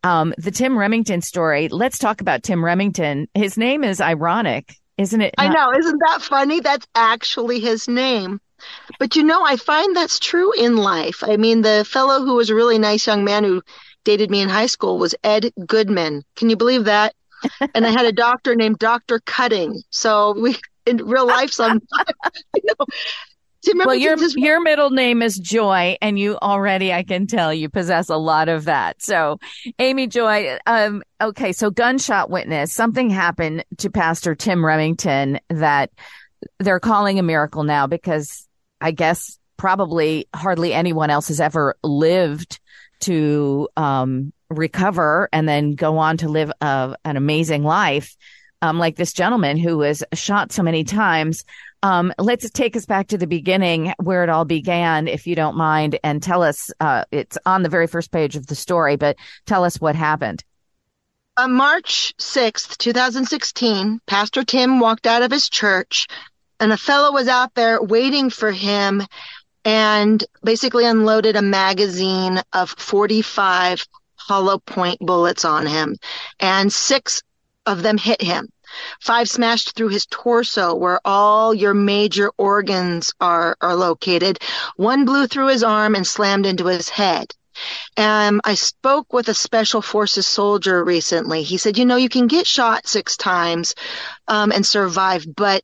[0.04, 1.68] Um, the Tim Remington story.
[1.70, 3.28] Let's talk about Tim Remington.
[3.34, 5.36] His name is ironic, isn't it?
[5.38, 5.72] I know.
[5.78, 6.60] Isn't that funny?
[6.60, 8.40] That's actually his name.
[9.00, 11.24] But you know, I find that's true in life.
[11.24, 13.62] I mean, the fellow who was a really nice young man who
[14.04, 16.24] dated me in high school was Ed Goodman.
[16.36, 17.14] Can you believe that?
[17.76, 19.20] and I had a doctor named Dr.
[19.20, 19.82] Cutting.
[19.90, 21.84] So we in real life sometimes
[22.56, 22.86] you know
[23.76, 28.10] well, your your middle name is Joy, and you already, I can tell, you possess
[28.10, 29.02] a lot of that.
[29.02, 29.40] So,
[29.80, 35.92] Amy Joy, um, okay, so gunshot witness, something happened to Pastor Tim Remington that
[36.60, 38.47] they're calling a miracle now because
[38.82, 42.60] I guess probably hardly anyone else has ever lived
[43.02, 48.16] to um, recover and then go on to live uh, an amazing life.
[48.60, 51.46] Um, like this gentleman who was shot so many times.
[51.84, 55.56] Um, let's take us back to the beginning where it all began, if you don't
[55.56, 59.16] mind, and tell us, uh, it's on the very first page of the story, but
[59.46, 60.44] tell us what happened.
[61.38, 66.08] On March 6th, 2016, Pastor Tim walked out of his church
[66.60, 69.04] and a fellow was out there waiting for him
[69.66, 75.96] and basically unloaded a magazine of 45 hollow point bullets on him
[76.40, 77.22] and six
[77.66, 78.48] of them hit him.
[79.02, 84.40] Five smashed through his torso where all your major organs are, are located.
[84.76, 87.34] One blew through his arm and slammed into his head.
[87.96, 91.44] Um, I spoke with a special forces soldier recently.
[91.44, 93.74] He said, you know, you can get shot six times
[94.28, 95.64] um, and survive, but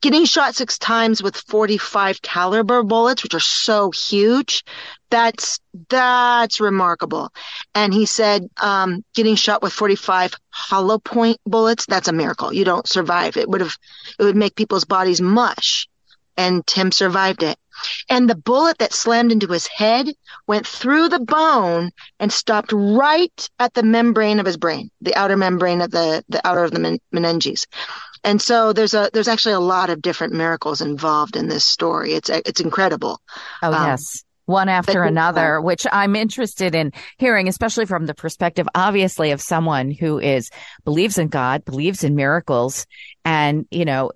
[0.00, 4.64] getting shot six times with 45 caliber bullets, which are so huge,
[5.10, 5.58] that's
[5.88, 7.32] that's remarkable.
[7.74, 12.52] And he said, um, getting shot with 45 hollow point bullets, that's a miracle.
[12.52, 13.36] You don't survive.
[13.36, 13.76] It would have
[14.18, 15.88] it would make people's bodies mush.
[16.36, 17.58] And Tim survived it.
[18.08, 20.08] And the bullet that slammed into his head
[20.46, 25.36] went through the bone and stopped right at the membrane of his brain, the outer
[25.36, 27.66] membrane of the, the outer of the men- meninges.
[28.24, 32.12] And so there's a there's actually a lot of different miracles involved in this story.
[32.12, 33.20] It's it's incredible.
[33.62, 34.24] Oh um, yes.
[34.46, 39.92] One after another, which I'm interested in hearing, especially from the perspective, obviously, of someone
[39.92, 40.50] who is
[40.84, 42.84] believes in God, believes in miracles,
[43.24, 44.10] and you know,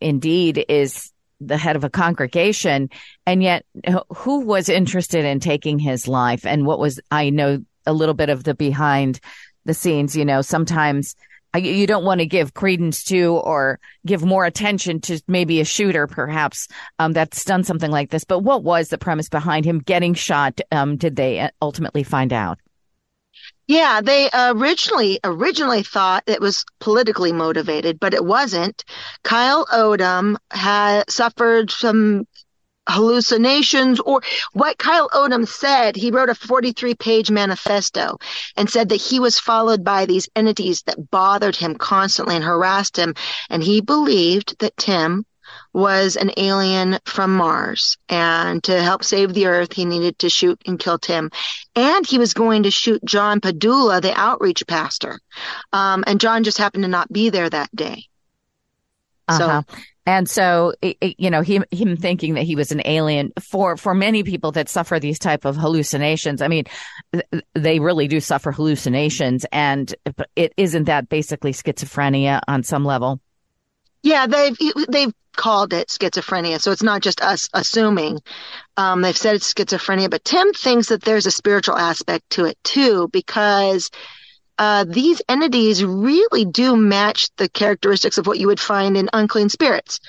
[0.00, 2.88] indeed is the head of a congregation,
[3.26, 3.66] and yet
[4.14, 8.28] who was interested in taking his life, and what was I know a little bit
[8.28, 9.18] of the behind
[9.64, 10.16] the scenes.
[10.16, 11.16] You know, sometimes
[11.58, 16.06] you don't want to give credence to or give more attention to maybe a shooter
[16.06, 18.24] perhaps um, that's done something like this.
[18.24, 20.60] But what was the premise behind him getting shot?
[20.70, 22.58] Um, did they uh, ultimately find out?
[23.66, 28.84] Yeah they originally originally thought it was politically motivated but it wasn't.
[29.22, 32.26] Kyle odom had suffered some
[32.90, 34.22] hallucinations or
[34.52, 35.96] what Kyle Odom said.
[35.96, 38.18] He wrote a 43 page manifesto
[38.56, 42.98] and said that he was followed by these entities that bothered him constantly and harassed
[42.98, 43.14] him.
[43.48, 45.24] And he believed that Tim
[45.72, 47.96] was an alien from Mars.
[48.08, 51.30] And to help save the earth, he needed to shoot and kill Tim.
[51.76, 55.20] And he was going to shoot John Padula, the outreach pastor.
[55.72, 58.04] Um, and John just happened to not be there that day.
[59.28, 59.62] Uh-huh.
[59.66, 63.94] So and so, you know, him, him thinking that he was an alien for, for
[63.94, 66.40] many people that suffer these type of hallucinations.
[66.42, 66.64] I mean,
[67.54, 69.94] they really do suffer hallucinations and
[70.36, 73.20] it isn't that basically schizophrenia on some level.
[74.02, 74.56] Yeah, they've,
[74.88, 76.60] they've called it schizophrenia.
[76.60, 78.20] So it's not just us assuming.
[78.76, 82.56] Um, they've said it's schizophrenia, but Tim thinks that there's a spiritual aspect to it
[82.64, 83.90] too, because
[84.60, 89.48] uh, these entities really do match the characteristics of what you would find in unclean
[89.48, 90.00] spirits.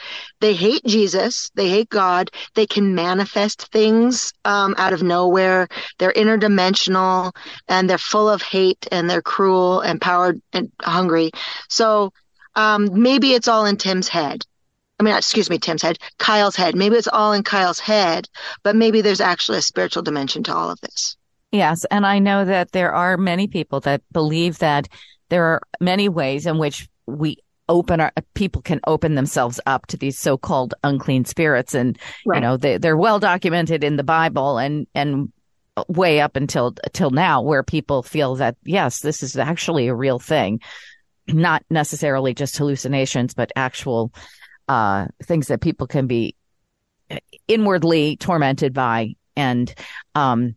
[0.42, 1.50] They hate Jesus.
[1.56, 2.32] They hate God.
[2.54, 5.70] They can manifest things um, out of nowhere.
[6.00, 7.32] They're interdimensional
[7.70, 11.32] and they're full of hate and they're cruel and powered and hungry.
[11.70, 12.12] So
[12.54, 14.46] um, maybe it's all in Tim's head.
[15.00, 16.76] I mean, excuse me, Tim's head, Kyle's head.
[16.76, 18.28] Maybe it's all in Kyle's head,
[18.64, 21.16] but maybe there's actually a spiritual dimension to all of this.
[21.52, 21.86] Yes.
[21.92, 24.88] And I know that there are many people that believe that
[25.30, 27.38] there are many ways in which we
[27.70, 32.36] open our people can open themselves up to these so-called unclean spirits and right.
[32.38, 35.32] you know they, they're well documented in the bible and and
[35.88, 40.20] way up until till now where people feel that yes this is actually a real
[40.20, 40.60] thing
[41.28, 44.12] not necessarily just hallucinations but actual
[44.68, 46.36] uh things that people can be
[47.48, 49.74] inwardly tormented by and
[50.14, 50.56] um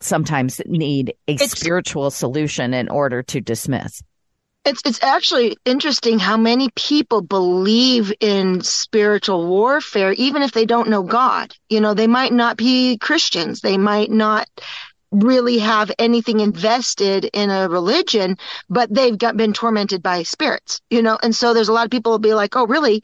[0.00, 4.02] sometimes need a it's, spiritual solution in order to dismiss.
[4.64, 10.90] It's it's actually interesting how many people believe in spiritual warfare even if they don't
[10.90, 11.54] know God.
[11.68, 13.60] You know, they might not be Christians.
[13.60, 14.46] They might not
[15.10, 18.36] really have anything invested in a religion,
[18.68, 21.18] but they've got been tormented by spirits, you know?
[21.22, 23.02] And so there's a lot of people will be like, "Oh, really?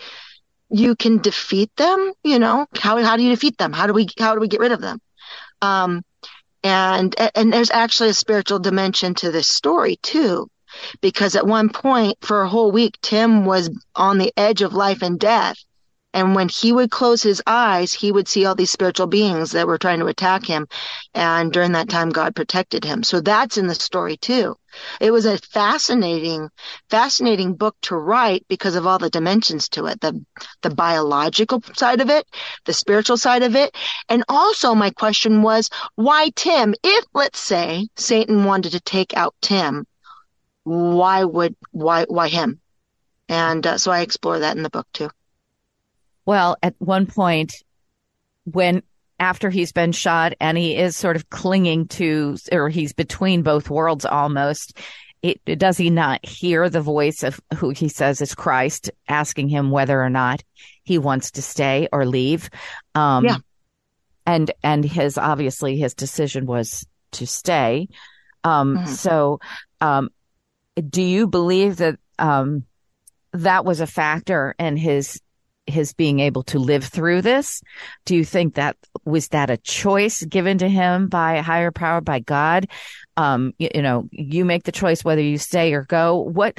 [0.71, 2.13] You can defeat them?
[2.23, 3.73] You know, how how do you defeat them?
[3.73, 5.01] How do we how do we get rid of them?"
[5.63, 6.03] Um
[6.65, 10.49] and and there's actually a spiritual dimension to this story too
[11.01, 15.03] because at one point for a whole week tim was on the edge of life
[15.03, 15.57] and death
[16.15, 19.67] and when he would close his eyes he would see all these spiritual beings that
[19.67, 20.69] were trying to attack him.
[21.13, 23.03] And during that time god protected him.
[23.03, 24.57] So that's in the story too.
[25.01, 26.49] It was a fascinating
[26.89, 30.25] fascinating book to write because of all the dimensions to it the
[30.63, 32.27] the biological side of it
[32.65, 33.77] the spiritual side of it.
[34.09, 36.75] And also my question was why tim?
[36.85, 39.85] If let's say satan wanted to take out tim
[40.63, 42.61] why would why why him?
[43.29, 45.11] And uh, so i explore that in the book too
[46.27, 47.53] well at one point
[48.45, 48.83] when
[49.19, 53.71] after he's been shot and he is sort of clinging to or he's between both
[53.71, 54.79] worlds almost
[55.23, 59.71] it, does he not hear the voice of who he says is christ asking him
[59.71, 60.43] whether or not
[60.83, 62.51] he wants to stay or leave?
[62.95, 63.37] Um yeah.
[64.27, 67.89] and and his obviously his decision was to stay.
[68.43, 68.87] Um mm-hmm.
[68.87, 69.41] so
[69.81, 70.11] um
[70.91, 72.65] do you believe that um,
[73.33, 75.21] that was a factor in his
[75.67, 77.63] his being able to live through this?
[78.05, 82.01] Do you think that was that a choice given to him by a higher power,
[82.01, 82.69] by God?
[83.17, 86.19] Um, you, you know, you make the choice whether you stay or go.
[86.19, 86.59] What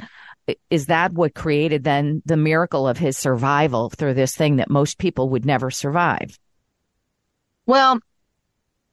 [0.70, 1.12] is that?
[1.12, 5.44] What created then the miracle of his survival through this thing that most people would
[5.44, 6.38] never survive?
[7.66, 8.00] Well,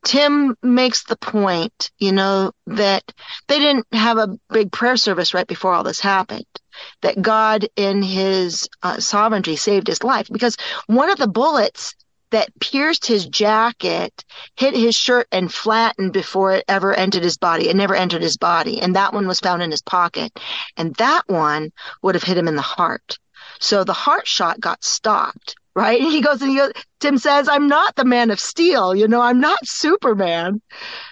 [0.04, 3.04] Tim makes the point, you know, that
[3.48, 6.46] they didn't have a big prayer service right before all this happened.
[7.02, 10.58] That God, in His uh, sovereignty, saved his life because
[10.88, 11.96] one of the bullets
[12.32, 17.70] that pierced his jacket hit his shirt and flattened before it ever entered his body.
[17.70, 20.32] It never entered his body, and that one was found in his pocket,
[20.76, 23.20] and that one would have hit him in the heart.
[23.60, 26.00] So the heart shot got stopped right?
[26.00, 29.08] And He goes and he goes, Tim says, I'm not the man of steel, you
[29.08, 30.62] know, I'm not Superman.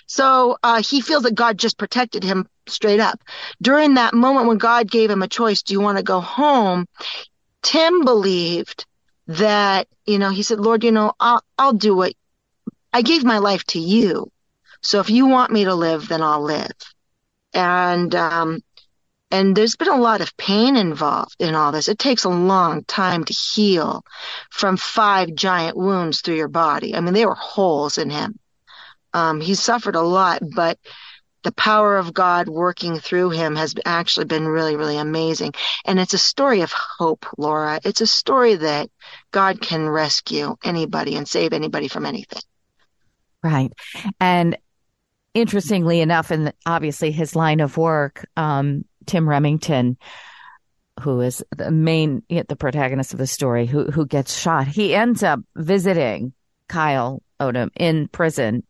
[0.07, 3.21] So uh, he feels that God just protected him straight up.
[3.61, 6.85] During that moment when God gave him a choice, do you want to go home?
[7.61, 8.85] Tim believed
[9.27, 12.13] that, you know, he said, Lord, you know, I'll, I'll do what
[12.91, 14.29] I gave my life to you.
[14.81, 16.71] So if you want me to live, then I'll live.
[17.53, 18.61] And um,
[19.31, 21.87] and there's been a lot of pain involved in all this.
[21.87, 24.03] It takes a long time to heal
[24.49, 26.95] from five giant wounds through your body.
[26.95, 28.37] I mean, they were holes in him.
[29.13, 30.77] Um, he suffered a lot, but
[31.43, 35.53] the power of God working through him has actually been really, really amazing.
[35.85, 37.79] And it's a story of hope, Laura.
[37.83, 38.89] It's a story that
[39.31, 42.43] God can rescue anybody and save anybody from anything.
[43.43, 43.73] Right.
[44.19, 44.57] And
[45.33, 49.97] interestingly enough, and obviously his line of work, um, Tim Remington,
[51.01, 54.67] who is the main, the protagonist of the story, who who gets shot.
[54.67, 56.33] He ends up visiting
[56.67, 58.63] Kyle Odom in prison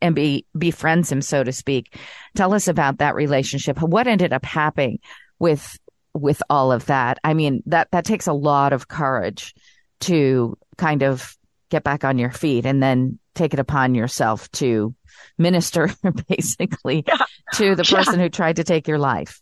[0.00, 1.98] and be befriends him, so to speak.
[2.36, 3.80] Tell us about that relationship.
[3.80, 5.00] What ended up happening
[5.38, 5.78] with
[6.14, 7.18] with all of that?
[7.24, 9.54] I mean, that that takes a lot of courage
[10.00, 11.36] to kind of
[11.70, 14.94] get back on your feet and then take it upon yourself to
[15.36, 15.90] minister
[16.28, 17.18] basically yeah.
[17.54, 18.20] to the person yeah.
[18.20, 19.40] who tried to take your life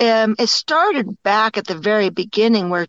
[0.00, 2.86] um, it started back at the very beginning where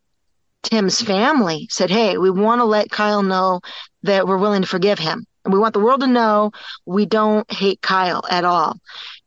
[0.63, 3.61] Tim's family said, Hey, we want to let Kyle know
[4.03, 5.25] that we're willing to forgive him.
[5.45, 6.51] And we want the world to know
[6.85, 8.77] we don't hate Kyle at all.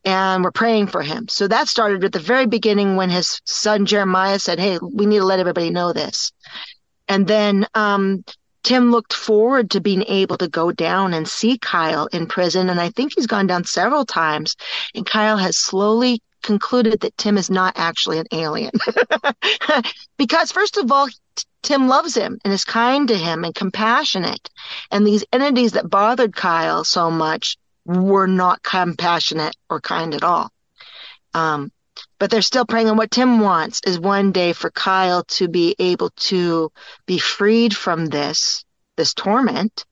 [0.05, 1.29] And we're praying for him.
[1.29, 5.18] So that started at the very beginning when his son Jeremiah said, Hey, we need
[5.18, 6.33] to let everybody know this.
[7.09, 8.25] And then, um,
[8.62, 12.71] Tim looked forward to being able to go down and see Kyle in prison.
[12.71, 14.55] And I think he's gone down several times.
[14.95, 18.72] And Kyle has slowly concluded that Tim is not actually an alien.
[20.16, 21.09] because, first of all,
[21.62, 24.51] Tim loves him and is kind to him and compassionate.
[24.90, 30.51] And these entities that bothered Kyle so much were not compassionate or kind at all.
[31.34, 31.70] Um,
[32.18, 32.88] but they're still praying.
[32.88, 36.70] And what Tim wants is one day for Kyle to be able to
[37.07, 38.64] be freed from this,
[38.97, 39.84] this torment,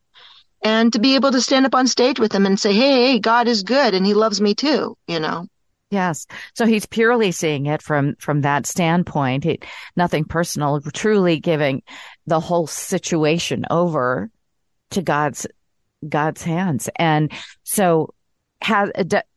[0.63, 3.49] and to be able to stand up on stage with him and say, Hey, God
[3.49, 5.47] is good and he loves me too, you know?
[5.91, 6.27] Yes.
[6.55, 9.43] So he's purely seeing it from, from that standpoint.
[9.45, 9.59] He,
[9.97, 11.83] nothing personal, truly giving
[12.27, 14.31] the whole situation over
[14.91, 15.47] to God's,
[16.09, 16.89] God's hands.
[16.97, 17.33] And
[17.65, 18.15] so
[18.63, 18.91] has,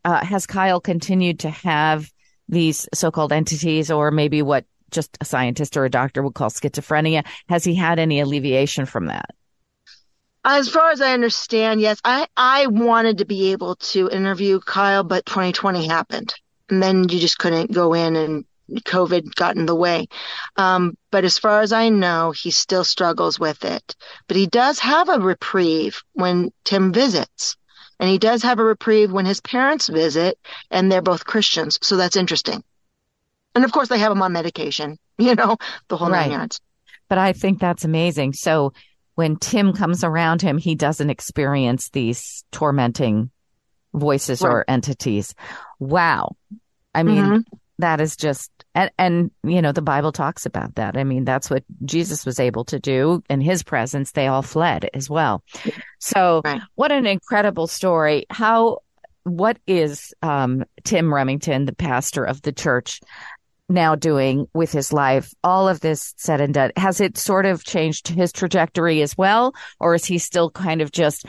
[0.06, 2.12] uh, has Kyle continued to have
[2.48, 7.26] these so-called entities or maybe what just a scientist or a doctor would call schizophrenia.
[7.50, 9.32] Has he had any alleviation from that?
[10.46, 12.00] As far as I understand, yes.
[12.04, 16.36] I, I wanted to be able to interview Kyle, but 2020 happened.
[16.74, 20.08] And then you just couldn't go in and COVID got in the way.
[20.56, 23.96] Um, but as far as I know, he still struggles with it.
[24.28, 27.58] But he does have a reprieve when Tim visits.
[28.00, 30.40] And he does have a reprieve when his parents visit,
[30.72, 31.78] and they're both Christians.
[31.84, 32.64] So that's interesting.
[33.54, 35.58] And of course, they have him on medication, you know,
[35.90, 36.22] the whole right.
[36.22, 36.60] nine yards.
[37.08, 38.34] But I think that's amazing.
[38.34, 38.74] So
[39.14, 43.30] when Tim comes around him, he doesn't experience these tormenting
[43.94, 44.50] voices right.
[44.50, 45.36] or entities.
[45.80, 46.36] Wow.
[46.94, 47.56] I mean, mm-hmm.
[47.80, 50.98] that is just, and, and, you know, the Bible talks about that.
[50.98, 54.12] I mean, that's what Jesus was able to do in his presence.
[54.12, 55.44] They all fled as well.
[56.00, 56.62] So right.
[56.76, 58.26] what an incredible story.
[58.30, 58.80] How,
[59.24, 63.00] what is, um, Tim Remington, the pastor of the church,
[63.70, 67.64] now doing with his life, all of this said and done, has it sort of
[67.64, 69.54] changed his trajectory as well?
[69.80, 71.26] Or is he still kind of just,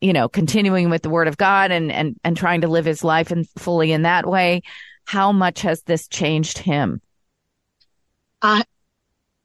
[0.00, 3.04] you know, continuing with the word of God and, and, and trying to live his
[3.04, 4.62] life and fully in that way?
[5.04, 7.00] How much has this changed him?
[8.42, 8.62] Uh,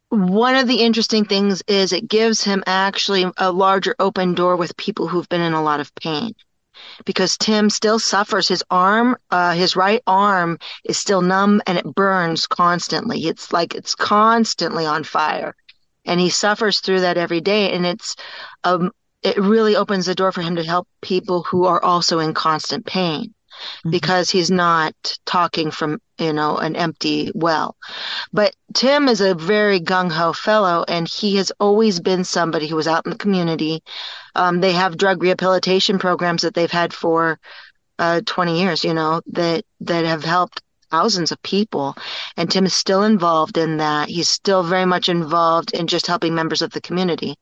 [0.10, 4.76] one of the interesting things is it gives him actually a larger open door with
[4.76, 6.34] people who've been in a lot of pain
[7.06, 8.48] because Tim still suffers.
[8.48, 13.26] His arm, uh, his right arm is still numb and it burns constantly.
[13.28, 15.56] It's like it's constantly on fire.
[16.06, 17.72] And he suffers through that every day.
[17.72, 18.16] And it's,
[18.64, 18.92] um,
[19.24, 22.86] it really opens the door for him to help people who are also in constant
[22.86, 23.92] pain mm-hmm.
[23.92, 24.94] because he's not
[25.26, 27.76] talking from, you know, an empty well.
[28.34, 32.76] But Tim is a very gung ho fellow, and he has always been somebody who
[32.76, 33.84] was out in the community.
[34.36, 37.40] Um, they have drug rehabilitation programs that they've had for
[38.00, 41.96] uh, 20 years, you know, that, that have helped thousands of people.
[42.38, 44.10] And Tim is still involved in that.
[44.10, 47.36] He's still very much involved in just helping members of the community.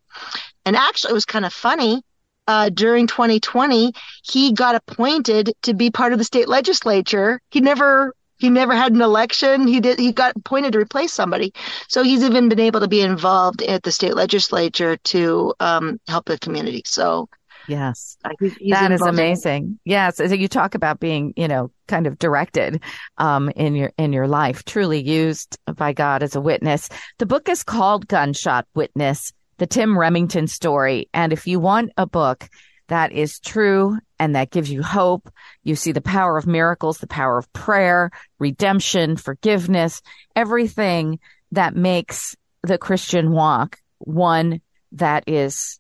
[0.65, 2.03] And actually, it was kind of funny
[2.49, 3.93] uh, during 2020,
[4.23, 7.39] he got appointed to be part of the state legislature.
[7.51, 9.67] He never he never had an election.
[9.67, 9.99] He did.
[9.99, 11.53] He got appointed to replace somebody.
[11.89, 16.25] So he's even been able to be involved at the state legislature to um, help
[16.25, 16.81] the community.
[16.85, 17.29] So
[17.67, 19.77] yes, he's that is amazing.
[19.85, 22.81] Yes, so you talk about being, you know, kind of directed
[23.19, 26.89] um, in your in your life, truly used by God as a witness.
[27.19, 31.09] The book is called Gunshot Witness the Tim Remington story.
[31.13, 32.49] And if you want a book
[32.87, 35.31] that is true and that gives you hope,
[35.63, 40.01] you see the power of miracles, the power of prayer, redemption, forgiveness,
[40.35, 41.19] everything
[41.51, 44.61] that makes the Christian walk one
[44.93, 45.79] that is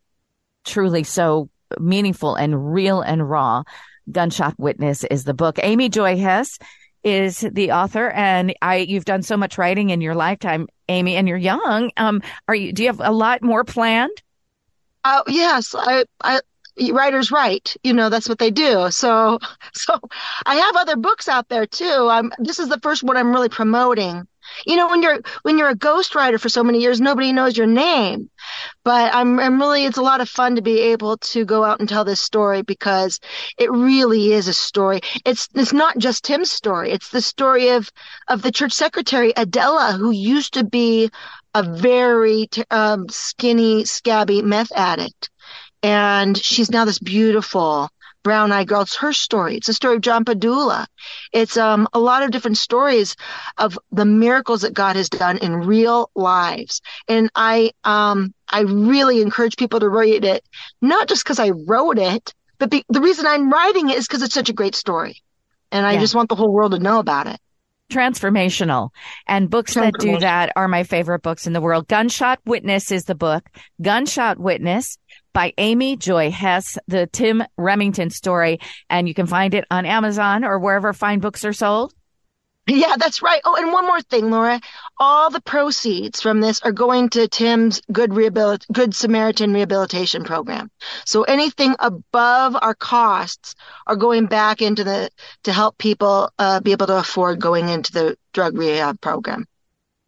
[0.65, 1.49] truly so
[1.79, 3.63] meaningful and real and raw.
[4.11, 5.59] Gunshot Witness is the book.
[5.61, 6.57] Amy Joy Hess
[7.03, 11.27] is the author and I you've done so much writing in your lifetime Amy and
[11.27, 11.91] you're young.
[11.97, 14.21] Um are you do you have a lot more planned?
[15.03, 15.73] Uh, yes.
[15.77, 16.41] I I
[16.91, 17.75] writers write.
[17.83, 18.89] You know that's what they do.
[18.91, 19.39] So
[19.73, 19.99] so
[20.45, 22.07] I have other books out there too.
[22.09, 24.27] I'm this is the first one I'm really promoting
[24.65, 27.67] you know, when you're when you're a ghostwriter for so many years, nobody knows your
[27.67, 28.29] name.
[28.83, 31.79] But I'm I'm really it's a lot of fun to be able to go out
[31.79, 33.19] and tell this story because
[33.57, 35.01] it really is a story.
[35.25, 36.91] It's it's not just Tim's story.
[36.91, 37.89] It's the story of
[38.27, 41.09] of the church secretary Adela, who used to be
[41.53, 45.29] a very um, skinny, scabby meth addict,
[45.81, 47.89] and she's now this beautiful
[48.23, 48.81] Brown Eyed Girl.
[48.81, 49.55] It's her story.
[49.55, 50.85] It's a story of John Padula.
[51.31, 53.15] It's um, a lot of different stories
[53.57, 56.81] of the miracles that God has done in real lives.
[57.07, 60.43] And I, um, I really encourage people to read it,
[60.81, 64.21] not just because I wrote it, but be, the reason I'm writing it is because
[64.21, 65.21] it's such a great story.
[65.71, 65.99] And I yeah.
[65.99, 67.39] just want the whole world to know about it
[67.89, 68.89] transformational.
[69.27, 71.87] And books that do that are my favorite books in the world.
[71.87, 73.49] Gunshot Witness is the book.
[73.81, 74.97] Gunshot Witness
[75.33, 78.59] by Amy Joy Hess, the Tim Remington story.
[78.89, 81.93] And you can find it on Amazon or wherever fine books are sold.
[82.69, 83.41] Yeah, that's right.
[83.45, 84.61] Oh, and one more thing, Laura.
[84.99, 90.69] All the proceeds from this are going to Tim's Good Rehabil- Good Samaritan Rehabilitation Program.
[91.05, 93.55] So anything above our costs
[93.87, 95.09] are going back into the
[95.43, 99.47] to help people uh, be able to afford going into the drug rehab program.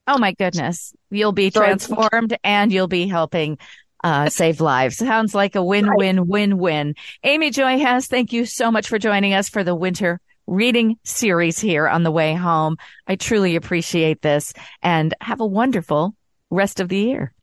[0.05, 0.93] Oh my goodness.
[1.09, 3.57] You'll be transformed and you'll be helping
[4.03, 4.97] uh, save lives.
[4.97, 6.95] Sounds like a win, win, win, win.
[7.23, 11.59] Amy Joy Hess, thank you so much for joining us for the winter reading series
[11.59, 12.77] here on the way home.
[13.07, 16.15] I truly appreciate this and have a wonderful
[16.49, 17.33] rest of the year.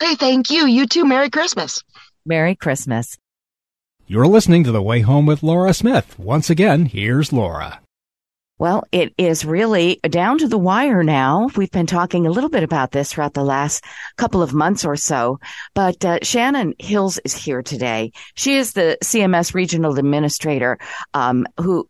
[0.00, 0.66] Hey, thank you.
[0.66, 1.04] You too.
[1.04, 1.82] Merry Christmas.
[2.26, 3.16] Merry Christmas.
[4.06, 6.18] You're listening to The Way Home with Laura Smith.
[6.18, 7.80] Once again, here's Laura.
[8.60, 11.48] Well, it is really down to the wire now.
[11.56, 13.82] We've been talking a little bit about this throughout the last
[14.18, 15.40] couple of months or so,
[15.74, 18.12] but uh, Shannon Hills is here today.
[18.34, 20.78] She is the CMS regional administrator
[21.14, 21.88] um, who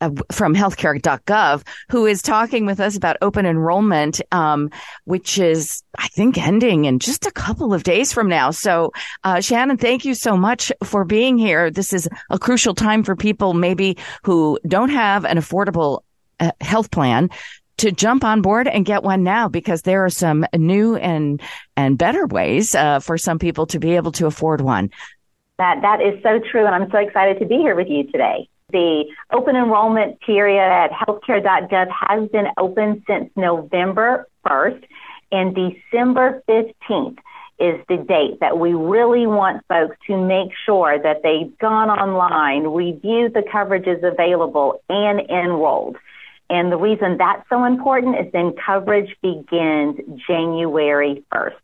[0.00, 4.70] uh, from healthcare.gov who is talking with us about open enrollment, um,
[5.04, 8.50] which is, I think, ending in just a couple of days from now.
[8.50, 8.92] So,
[9.24, 11.70] uh, Shannon, thank you so much for being here.
[11.70, 16.00] This is a crucial time for people maybe who don't have an affordable
[16.40, 17.30] uh, health plan
[17.78, 21.40] to jump on board and get one now because there are some new and
[21.76, 24.90] and better ways uh, for some people to be able to afford one.
[25.58, 28.48] That that is so true, and I'm so excited to be here with you today.
[28.72, 34.84] The open enrollment period at healthcare.gov has been open since November 1st,
[35.30, 37.18] and December 15th
[37.58, 42.64] is the date that we really want folks to make sure that they've gone online,
[42.64, 45.96] reviewed the coverages available, and enrolled.
[46.48, 51.54] And the reason that's so important is then coverage begins January 1st.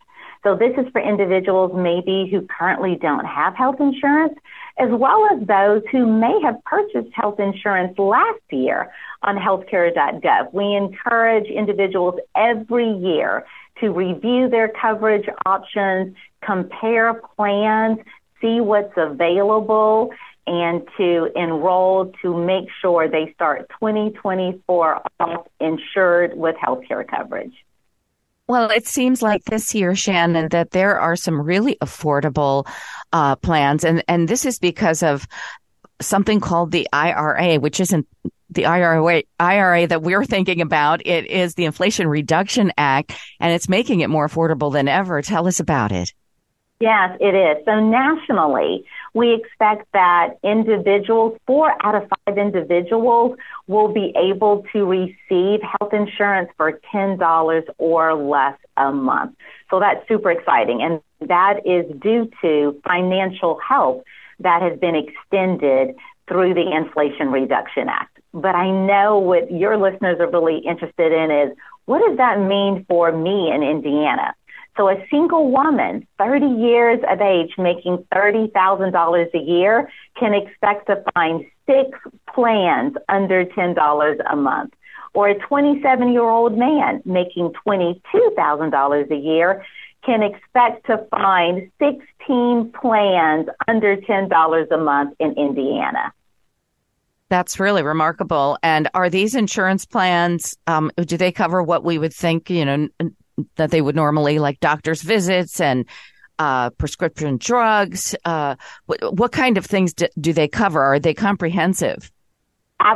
[0.43, 4.35] So this is for individuals maybe who currently don't have health insurance,
[4.77, 8.91] as well as those who may have purchased health insurance last year
[9.23, 10.53] on healthcare.gov.
[10.53, 13.47] We encourage individuals every year
[13.81, 17.99] to review their coverage options, compare plans,
[18.41, 20.11] see what's available,
[20.47, 27.55] and to enroll to make sure they start 2024 off insured with healthcare coverage.
[28.49, 32.67] Well, it seems like this year, Shannon, that there are some really affordable
[33.13, 35.27] uh, plans, and and this is because of
[36.01, 38.07] something called the IRA, which isn't
[38.51, 41.07] the IRA, IRA that we're thinking about.
[41.07, 45.23] It is the Inflation Reduction Act, and it's making it more affordable than ever.
[45.23, 46.13] Tell us about it.
[46.81, 47.65] Yes, it is.
[47.65, 48.85] So nationally,
[49.15, 53.37] we expect that individuals, four out of five individuals,
[53.67, 59.37] will be able to receive health insurance for $10 or less a month.
[59.71, 60.83] So that's super exciting.
[60.83, 64.05] And that is due to financial help
[64.41, 65.95] that has been extended
[66.27, 68.19] through the Inflation Reduction Act.
[68.33, 72.87] But I know what your listeners are really interested in is what does that mean
[72.89, 74.35] for me in Indiana?
[74.77, 81.05] So a single woman, 30 years of age, making $30,000 a year can expect to
[81.15, 81.99] find six
[82.35, 84.73] plans under $10 a month.
[85.15, 89.65] Or a 27 year old man making $22,000 a year
[90.05, 96.13] can expect to find 16 plans under $10 a month in Indiana.
[97.29, 98.59] That's really remarkable.
[98.63, 102.89] And are these insurance plans, um, do they cover what we would think, you know,
[103.57, 105.87] that they would normally, like doctor's visits and
[106.39, 108.15] uh, prescription drugs?
[108.25, 108.57] Uh,
[108.87, 110.83] what, what, kind of things do, do they cover?
[110.83, 112.11] Are they comprehensive?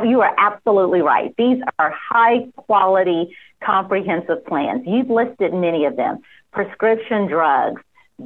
[0.05, 1.33] You are absolutely right.
[1.37, 4.83] These are high quality, comprehensive plans.
[4.85, 6.19] You've listed many of them
[6.51, 7.81] prescription drugs,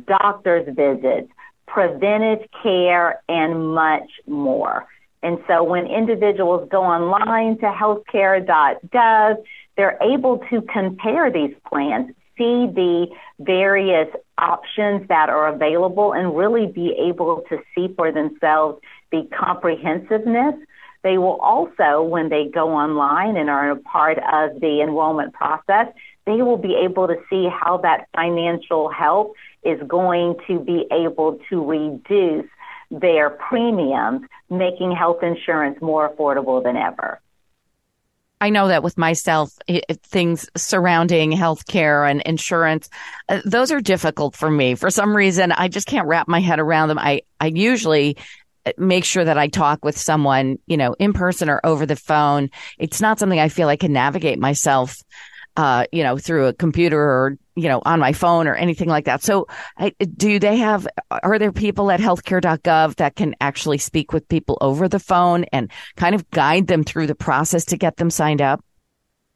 [0.07, 1.29] doctor's visits,
[1.67, 4.87] preventive care, and much more.
[5.23, 9.35] And so when individuals go online to healthcare.gov,
[9.81, 13.07] they're able to compare these plans, see the
[13.39, 14.07] various
[14.37, 18.79] options that are available, and really be able to see for themselves
[19.11, 20.53] the comprehensiveness.
[21.01, 25.87] They will also, when they go online and are a part of the enrollment process,
[26.27, 31.39] they will be able to see how that financial help is going to be able
[31.49, 32.47] to reduce
[32.91, 37.19] their premiums, making health insurance more affordable than ever.
[38.41, 42.89] I know that with myself, it, things surrounding healthcare and insurance,
[43.29, 44.73] uh, those are difficult for me.
[44.73, 46.97] For some reason, I just can't wrap my head around them.
[46.97, 48.17] I, I usually
[48.65, 51.95] uh, make sure that I talk with someone, you know, in person or over the
[51.95, 52.49] phone.
[52.79, 54.95] It's not something I feel I can navigate myself
[55.57, 59.05] uh, you know, through a computer or, you know, on my phone or anything like
[59.05, 59.21] that.
[59.21, 59.47] So
[60.15, 64.87] do they have, are there people at healthcare.gov that can actually speak with people over
[64.87, 68.63] the phone and kind of guide them through the process to get them signed up?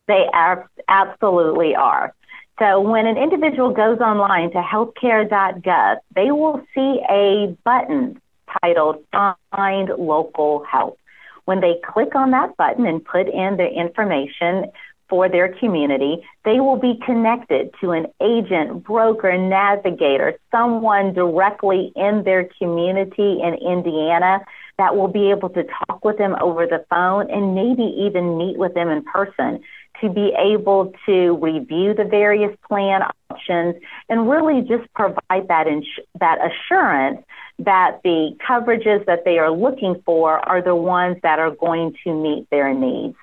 [0.07, 2.13] They are, absolutely are.
[2.59, 8.21] So when an individual goes online to healthcare.gov, they will see a button
[8.61, 9.03] titled
[9.51, 10.97] Find Local Help.
[11.43, 14.71] When they click on that button and put in their information,
[15.15, 22.23] for their community, they will be connected to an agent, broker, navigator, someone directly in
[22.25, 24.41] their community in Indiana
[24.77, 28.57] that will be able to talk with them over the phone and maybe even meet
[28.57, 29.61] with them in person
[30.01, 33.75] to be able to review the various plan options
[34.09, 35.87] and really just provide that ins-
[36.19, 37.23] that assurance
[37.59, 42.13] that the coverages that they are looking for are the ones that are going to
[42.13, 43.15] meet their needs.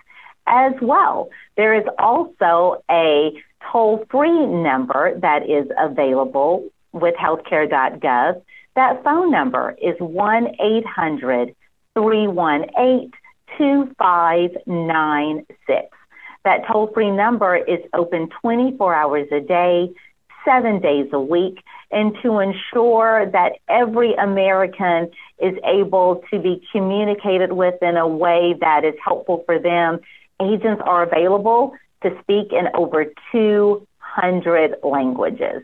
[0.47, 1.29] As well.
[1.57, 3.33] There is also a
[3.71, 8.43] toll free number that is available with healthcare.gov.
[8.75, 11.55] That phone number is 1 800
[11.95, 13.13] 318
[13.59, 15.89] 2596.
[16.45, 19.93] That toll free number is open 24 hours a day,
[20.45, 27.53] seven days a week, and to ensure that every American is able to be communicated
[27.53, 30.01] with in a way that is helpful for them,
[30.41, 35.63] agents are available to speak in over 200 languages.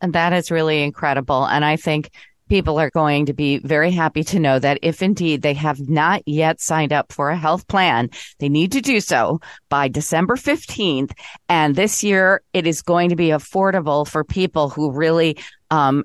[0.00, 1.44] And that is really incredible.
[1.44, 2.10] And I think
[2.50, 6.20] people are going to be very happy to know that if indeed they have not
[6.26, 11.12] yet signed up for a health plan, they need to do so by December 15th.
[11.48, 15.38] And this year it is going to be affordable for people who really
[15.70, 16.04] um,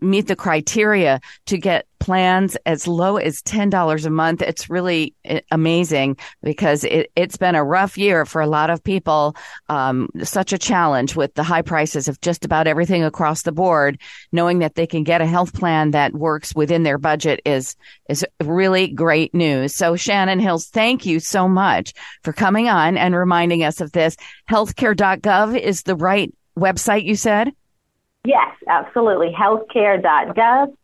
[0.00, 4.42] meet the criteria to get plans as low as $10 a month.
[4.42, 8.84] It's really eh, amazing because it, has been a rough year for a lot of
[8.84, 9.34] people.
[9.70, 13.98] Um, such a challenge with the high prices of just about everything across the board.
[14.32, 17.74] Knowing that they can get a health plan that works within their budget is,
[18.10, 19.74] is really great news.
[19.74, 24.16] So Shannon Hills, thank you so much for coming on and reminding us of this.
[24.50, 27.52] Healthcare.gov is the right website you said?
[28.24, 29.32] Yes, absolutely.
[29.38, 30.74] Healthcare.gov.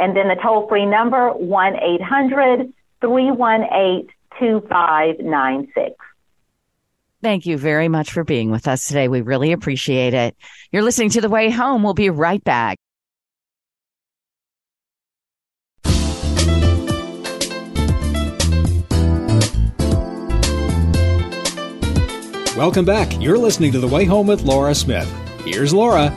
[0.00, 4.08] And then the toll free number, 1 800 318
[4.38, 5.96] 2596.
[7.20, 9.08] Thank you very much for being with us today.
[9.08, 10.36] We really appreciate it.
[10.70, 11.82] You're listening to The Way Home.
[11.82, 12.78] We'll be right back.
[22.56, 23.20] Welcome back.
[23.20, 25.08] You're listening to The Way Home with Laura Smith.
[25.44, 26.12] Here's Laura.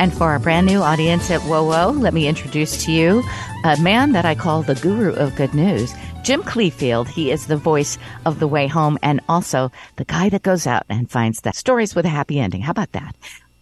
[0.00, 3.22] And for our brand new audience at WOWO, let me introduce to you
[3.64, 5.92] a man that I call the guru of good news,
[6.22, 7.06] Jim Cleefield.
[7.06, 10.86] He is the voice of The Way Home and also the guy that goes out
[10.88, 12.62] and finds the stories with a happy ending.
[12.62, 13.14] How about that?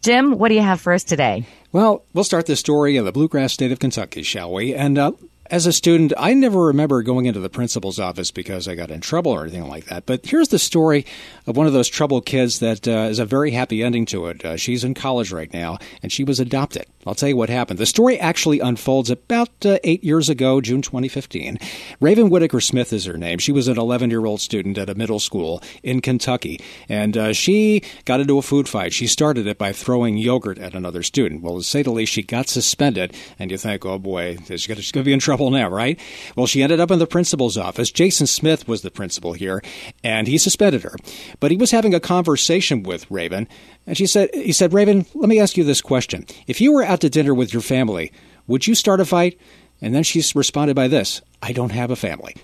[0.02, 1.44] Jim, what do you have for us today?
[1.72, 4.72] Well, we'll start the story in the bluegrass state of Kentucky, shall we?
[4.72, 5.10] And uh,
[5.50, 9.00] as a student, I never remember going into the principal's office because I got in
[9.00, 10.06] trouble or anything like that.
[10.06, 11.06] But here's the story
[11.46, 14.44] of one of those troubled kids that uh, is a very happy ending to it.
[14.44, 16.86] Uh, she's in college right now, and she was adopted.
[17.06, 17.78] I'll tell you what happened.
[17.78, 21.58] The story actually unfolds about uh, eight years ago, June 2015.
[22.00, 23.38] Raven Whitaker Smith is her name.
[23.38, 27.32] She was an 11 year old student at a middle school in Kentucky, and uh,
[27.32, 28.92] she got into a food fight.
[28.92, 31.42] She started it by throwing yogurt at another student.
[31.42, 34.78] Well, to say the least, she got suspended, and you think, oh boy, she's going
[34.80, 35.98] to be in trouble now, right?
[36.36, 37.90] Well, she ended up in the principal's office.
[37.90, 39.62] Jason Smith was the principal here,
[40.02, 40.96] and he suspended her.
[41.40, 43.48] But he was having a conversation with Raven,
[43.86, 46.26] and she said, he said, Raven, let me ask you this question.
[46.46, 48.12] If you were out to dinner with your family,
[48.46, 49.38] would you start a fight?
[49.80, 52.34] And then she responded by this, I don't have a family.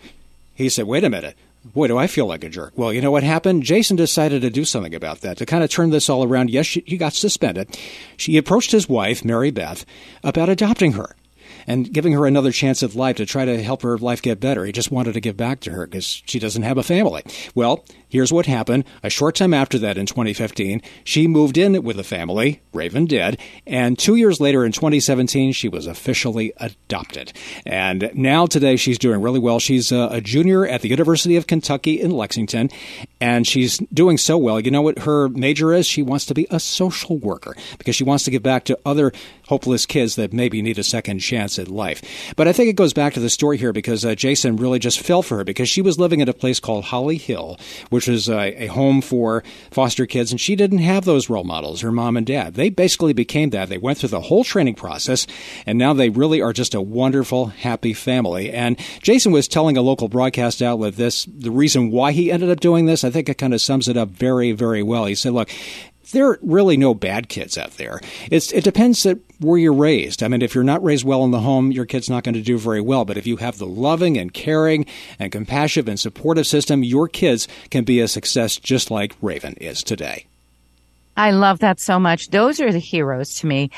[0.55, 1.37] He said, wait a minute.
[1.65, 2.75] Boy, do I feel like a jerk.
[2.77, 3.63] Well, you know what happened?
[3.63, 6.51] Jason decided to do something about that, to kind of turn this all around.
[6.51, 7.79] Yes, she, he got suspended.
[8.19, 9.87] She approached his wife, Mary Beth,
[10.23, 11.17] about adopting her
[11.67, 14.65] and giving her another chance at life to try to help her life get better.
[14.65, 17.23] He just wanted to give back to her because she doesn't have a family.
[17.55, 17.85] Well,
[18.15, 18.85] here's what happened.
[19.03, 22.63] A short time after that, in 2015, she moved in with a family.
[22.73, 23.41] Raven did.
[23.67, 27.33] And two years later, in 2017, she was officially adopted.
[27.67, 29.59] And now, today, she's doing really well.
[29.59, 32.71] She's a, a junior at the University of Kentucky in Lexington,
[33.21, 34.61] and she's doing so well.
[34.61, 35.85] You know what her major is?
[35.85, 39.11] She wants to be a social worker because she wants to give back to other
[39.49, 42.33] hopeless kids that maybe need a second chance at life.
[42.37, 45.01] But I think it goes back to the story here because uh, Jason really just
[45.01, 47.59] fell for her because she was living at a place called Holly Hill,
[47.91, 51.45] which is a, uh, a home for foster kids, and she didn't have those role
[51.45, 52.55] models, her mom and dad.
[52.55, 53.69] They basically became that.
[53.69, 55.27] They went through the whole training process,
[55.67, 58.51] and now they really are just a wonderful, happy family.
[58.51, 62.61] And Jason was telling a local broadcast outlet this, the reason why he ended up
[62.61, 63.05] doing this.
[63.05, 65.07] I think it kind of sums it up very, very well.
[65.07, 65.51] He said, look,
[66.13, 68.01] there are really no bad kids out there.
[68.31, 70.23] It's, it depends that where you're raised.
[70.23, 72.43] I mean, if you're not raised well in the home, your kid's not going to
[72.43, 73.05] do very well.
[73.05, 74.87] But if you have the loving and caring
[75.19, 79.83] and compassionate and supportive system, your kids can be a success just like Raven is
[79.83, 80.27] today.
[81.17, 82.31] I love that so much.
[82.31, 83.71] Those are the heroes to me.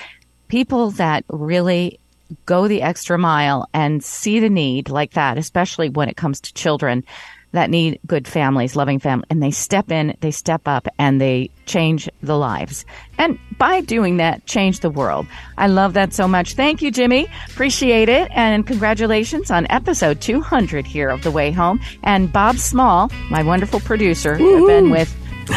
[0.48, 1.98] People that really
[2.44, 6.54] go the extra mile and see the need like that, especially when it comes to
[6.54, 7.04] children
[7.52, 11.50] that need good families, loving families, and they step in, they step up, and they
[11.64, 12.84] change the lives.
[13.18, 15.26] And by doing that, change the world.
[15.56, 16.54] I love that so much.
[16.54, 17.28] Thank you, Jimmy.
[17.48, 18.30] Appreciate it.
[18.32, 21.80] And congratulations on episode 200 here of The Way Home.
[22.02, 25.14] And Bob Small, my wonderful producer, have been with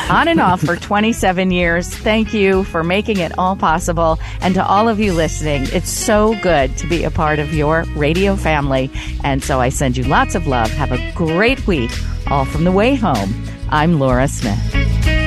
[0.10, 1.88] on and off for 27 years.
[1.90, 4.20] Thank you for making it all possible.
[4.42, 7.84] And to all of you listening, it's so good to be a part of your
[7.96, 8.92] radio family.
[9.24, 10.72] And so I send you lots of love.
[10.72, 11.92] Have a great week,
[12.28, 13.34] all from the way home.
[13.70, 15.19] I'm Laura Smith.